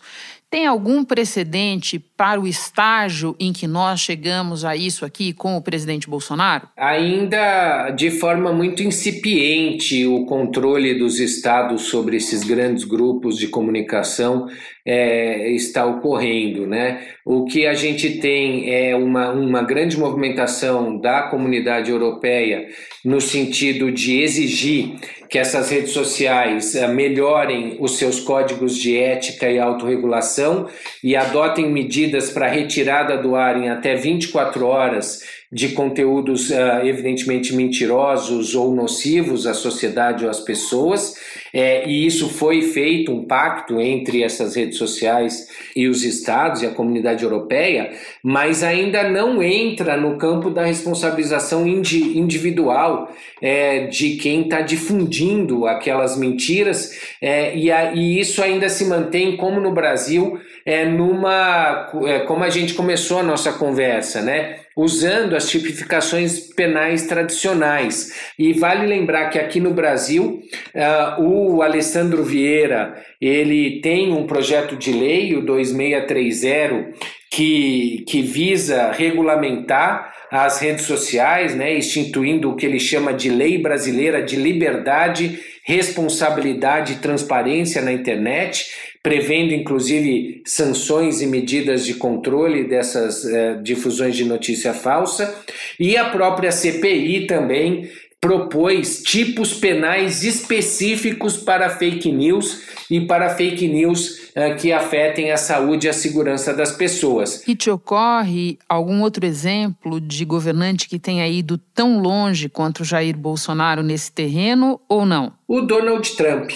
Tem 0.56 0.65
algum 0.65 1.04
precedente 1.04 2.00
para 2.00 2.39
o 2.39 2.48
estágio 2.48 3.36
em 3.38 3.52
que 3.52 3.68
nós 3.68 4.00
chegamos 4.00 4.63
a 4.63 4.74
isso 4.74 5.04
aqui 5.04 5.34
com 5.34 5.58
o 5.58 5.62
presidente 5.62 6.10
Bolsonaro? 6.10 6.70
Ainda 6.78 7.89
de 7.89 8.10
forma 8.10 8.54
muito 8.54 8.82
incipiente, 8.82 10.06
o 10.06 10.26
controle 10.26 10.98
dos 10.98 11.20
estados 11.20 11.89
sobre 11.89 12.15
esses 12.15 12.41
grandes 12.46 12.86
grupos 12.86 13.38
de 13.38 13.50
comunicação 13.50 14.48
é, 14.86 15.50
está 15.52 15.86
ocorrendo. 15.86 16.67
Né? 16.67 17.08
O 17.26 17.45
que 17.45 17.65
a 17.65 17.74
gente 17.74 18.19
tem 18.19 18.71
é 18.74 18.95
uma, 18.95 19.32
uma 19.32 19.63
grande 19.63 19.98
movimentação 19.98 20.98
da 20.98 21.24
comunidade 21.24 21.89
europeia 21.89 22.67
no 23.04 23.19
sentido 23.19 23.91
de 23.91 24.21
exigir 24.21 24.95
que 25.30 25.39
essas 25.39 25.69
redes 25.69 25.91
sociais 25.91 26.76
uh, 26.76 26.88
melhorem 26.88 27.78
os 27.80 27.98
seus 27.98 28.19
códigos 28.19 28.78
de 28.78 28.98
ética 28.98 29.50
e 29.50 29.60
autorregulação 29.60 30.67
e 31.04 31.15
adotem 31.15 31.71
medidas 31.71 32.30
para 32.30 32.48
retirada 32.48 33.17
do 33.17 33.36
ar 33.36 33.58
em 33.58 33.69
até 33.69 33.95
24 33.95 34.65
horas 34.65 35.21
de 35.52 35.70
conteúdos 35.70 36.50
uh, 36.50 36.84
evidentemente 36.84 37.56
mentirosos 37.56 38.56
ou 38.56 38.74
nocivos 38.74 39.46
à 39.46 39.54
sociedade 39.54 40.24
ou 40.26 40.30
às 40.30 40.40
pessoas. 40.40 41.16
É, 41.54 41.88
e 41.88 42.06
isso 42.06 42.28
foi 42.28 42.62
feito, 42.62 43.14
um 43.14 43.24
pacto 43.24 43.80
entre 43.80 44.24
essas 44.24 44.56
redes 44.56 44.78
sociais 44.78 45.48
e 45.74 45.88
os 45.88 46.04
estados 46.04 46.62
e 46.62 46.66
a 46.66 46.72
comunidade 46.72 47.24
europeia, 47.24 47.92
mas 48.22 48.62
ainda 48.62 49.10
não 49.10 49.42
entra 49.42 49.96
no 49.96 50.18
campo 50.18 50.50
da 50.50 50.66
responsabilização 50.66 51.66
indi 51.66 52.18
individual 52.18 53.10
é, 53.42 53.88
de 53.88 54.18
quem 54.18 54.42
está 54.42 54.62
difundindo 54.62 55.66
aquelas 55.66 56.18
mentiras, 56.18 57.00
é, 57.22 57.56
e, 57.56 57.70
e 57.70 58.20
isso 58.20 58.44
ainda 58.44 58.68
se 58.68 58.86
mantém, 58.86 59.38
como 59.38 59.62
no 59.62 59.72
Brasil, 59.72 60.38
é, 60.66 60.86
numa. 60.86 61.90
É, 62.06 62.20
como 62.20 62.44
a 62.44 62.50
gente 62.50 62.74
começou 62.74 63.20
a 63.20 63.24
nossa 63.24 63.54
conversa, 63.54 64.22
né? 64.22 64.64
Usando 64.76 65.36
as 65.36 65.50
tipificações 65.50 66.40
penais 66.54 67.08
tradicionais. 67.08 68.12
E 68.38 68.52
vale 68.54 68.86
lembrar 68.86 69.30
que 69.30 69.40
aqui 69.40 69.60
no 69.60 69.74
Brasil, 69.74 70.42
uh, 70.76 71.22
o 71.22 71.62
Alessandro 71.62 72.24
Vieira, 72.24 73.02
ele 73.22 73.80
tem 73.82 74.12
um 74.12 74.28
projeto 74.28 74.76
de 74.76 74.92
lei, 74.92 75.36
o 75.36 75.46
2630, 75.46 76.92
que, 77.32 78.04
que 78.08 78.22
visa 78.22 78.92
regulamentar 78.92 80.14
as 80.32 80.60
redes 80.60 80.86
sociais, 80.86 81.56
né, 81.56 81.78
instituindo 81.78 82.50
o 82.50 82.56
que 82.56 82.66
ele 82.66 82.80
chama 82.80 83.14
de 83.14 83.30
Lei 83.30 83.58
Brasileira 83.58 84.22
de 84.22 84.36
Liberdade, 84.36 85.40
Responsabilidade 85.64 86.94
e 86.94 86.98
Transparência 86.98 87.82
na 87.82 87.92
Internet, 87.92 88.66
prevendo 89.06 89.54
inclusive 89.54 90.41
sanções 90.44 91.22
e 91.22 91.28
medidas 91.28 91.86
de 91.86 91.94
controle 91.94 92.63
dessas 92.63 93.24
eh, 93.24 93.60
difusões 93.62 94.15
de 94.15 94.26
notícia 94.26 94.74
falsa, 94.74 95.44
e 95.80 95.96
a 95.96 96.10
própria 96.10 96.52
CPI 96.52 97.28
também 97.28 97.88
propôs 98.20 99.04
tipos 99.04 99.54
penais 99.54 100.24
específicos 100.24 101.38
para 101.38 101.70
fake 101.70 102.12
news 102.12 102.63
e 102.89 103.00
para 103.02 103.30
fake 103.30 103.68
news 103.68 104.32
eh, 104.34 104.56
que 104.56 104.74
afetem 104.74 105.32
a 105.32 105.38
saúde 105.38 105.86
e 105.86 105.89
a 105.91 105.94
segurança 105.94 106.52
das 106.52 106.72
pessoas. 106.72 107.48
E 107.48 107.56
te 107.56 107.70
ocorre 107.70 108.58
algum 108.68 109.04
outro 109.04 109.24
exemplo 109.24 110.02
de 110.02 110.26
governante 110.26 110.89
que 110.89 110.98
tenha 110.98 111.28
ido 111.28 111.60
tão 111.76 112.02
longe 112.02 112.50
quanto 112.50 112.80
o 112.80 112.84
Jair 112.84 113.15
Bolsonaro 113.15 113.84
nesse 113.84 114.12
terreno 114.12 114.82
ou 114.89 115.06
não? 115.06 115.32
O 115.48 115.62
Donald 115.62 116.10
Trump 116.15 116.50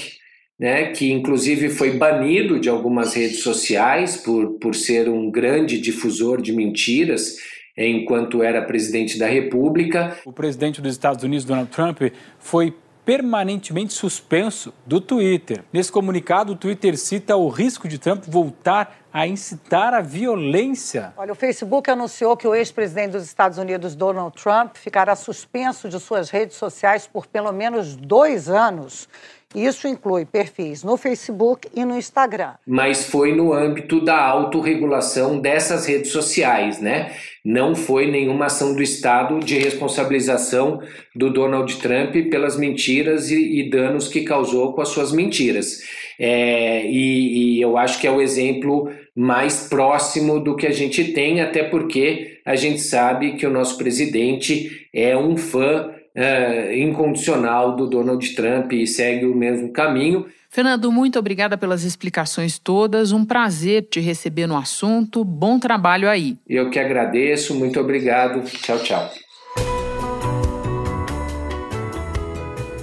né, 0.59 0.91
que 0.91 1.11
inclusive 1.11 1.69
foi 1.69 1.91
banido 1.91 2.59
de 2.59 2.67
algumas 2.67 3.13
redes 3.13 3.41
sociais 3.41 4.17
por, 4.17 4.59
por 4.59 4.75
ser 4.75 5.07
um 5.07 5.31
grande 5.31 5.79
difusor 5.79 6.41
de 6.41 6.51
mentiras 6.51 7.37
enquanto 7.77 8.43
era 8.43 8.61
presidente 8.61 9.17
da 9.17 9.27
República. 9.27 10.17
O 10.25 10.33
presidente 10.33 10.81
dos 10.81 10.91
Estados 10.91 11.23
Unidos, 11.23 11.45
Donald 11.45 11.71
Trump, 11.71 12.01
foi 12.37 12.73
permanentemente 13.05 13.93
suspenso 13.93 14.73
do 14.85 14.99
Twitter. 14.99 15.63
Nesse 15.71 15.91
comunicado, 15.91 16.53
o 16.53 16.55
Twitter 16.55 16.97
cita 16.97 17.35
o 17.37 17.47
risco 17.47 17.87
de 17.87 17.97
Trump 17.97 18.25
voltar 18.27 18.99
a 19.11 19.25
incitar 19.25 19.95
a 19.95 20.01
violência. 20.01 21.13
Olha, 21.17 21.31
o 21.31 21.35
Facebook 21.35 21.89
anunciou 21.89 22.37
que 22.37 22.47
o 22.47 22.53
ex-presidente 22.53 23.13
dos 23.13 23.23
Estados 23.23 23.57
Unidos, 23.57 23.95
Donald 23.95 24.35
Trump, 24.39 24.75
ficará 24.75 25.15
suspenso 25.15 25.89
de 25.89 25.99
suas 25.99 26.29
redes 26.29 26.57
sociais 26.57 27.07
por 27.07 27.25
pelo 27.25 27.51
menos 27.51 27.95
dois 27.95 28.47
anos 28.47 29.09
isso 29.55 29.87
inclui 29.87 30.25
perfis 30.25 30.83
no 30.83 30.95
Facebook 30.95 31.67
e 31.75 31.83
no 31.83 31.97
Instagram. 31.97 32.53
Mas 32.67 33.05
foi 33.05 33.35
no 33.35 33.51
âmbito 33.51 33.99
da 33.99 34.21
autorregulação 34.21 35.39
dessas 35.39 35.87
redes 35.87 36.11
sociais, 36.11 36.79
né? 36.79 37.11
Não 37.43 37.73
foi 37.73 38.11
nenhuma 38.11 38.45
ação 38.45 38.75
do 38.75 38.83
Estado 38.83 39.39
de 39.39 39.57
responsabilização 39.57 40.81
do 41.15 41.31
Donald 41.31 41.75
Trump 41.77 42.13
pelas 42.29 42.57
mentiras 42.57 43.31
e, 43.31 43.59
e 43.59 43.69
danos 43.69 44.07
que 44.07 44.21
causou 44.21 44.73
com 44.73 44.81
as 44.81 44.89
suas 44.89 45.11
mentiras. 45.11 45.79
É, 46.19 46.85
e, 46.85 47.55
e 47.57 47.61
eu 47.61 47.77
acho 47.77 47.99
que 47.99 48.05
é 48.05 48.11
o 48.11 48.21
exemplo 48.21 48.91
mais 49.15 49.67
próximo 49.67 50.39
do 50.39 50.55
que 50.55 50.67
a 50.67 50.71
gente 50.71 51.13
tem, 51.13 51.41
até 51.41 51.63
porque 51.63 52.39
a 52.45 52.55
gente 52.55 52.81
sabe 52.81 53.33
que 53.33 53.47
o 53.47 53.51
nosso 53.51 53.77
presidente 53.77 54.87
é 54.93 55.17
um 55.17 55.35
fã 55.35 55.89
é, 56.19 56.77
incondicional 56.77 57.77
do 57.77 57.87
Donald 57.87 58.35
Trump 58.35 58.73
e 58.73 58.85
segue 58.85 59.25
o 59.25 59.33
mesmo 59.33 59.71
caminho. 59.71 60.25
Fernando, 60.49 60.91
muito 60.91 61.17
obrigada 61.17 61.57
pelas 61.57 61.85
explicações 61.85 62.59
todas. 62.59 63.13
Um 63.13 63.23
prazer 63.23 63.87
te 63.89 64.01
receber 64.01 64.45
no 64.45 64.57
assunto. 64.57 65.23
Bom 65.23 65.57
trabalho 65.59 66.09
aí. 66.09 66.37
Eu 66.47 66.69
que 66.69 66.77
agradeço. 66.77 67.55
Muito 67.55 67.79
obrigado. 67.79 68.43
Tchau, 68.43 68.79
tchau. 68.79 69.09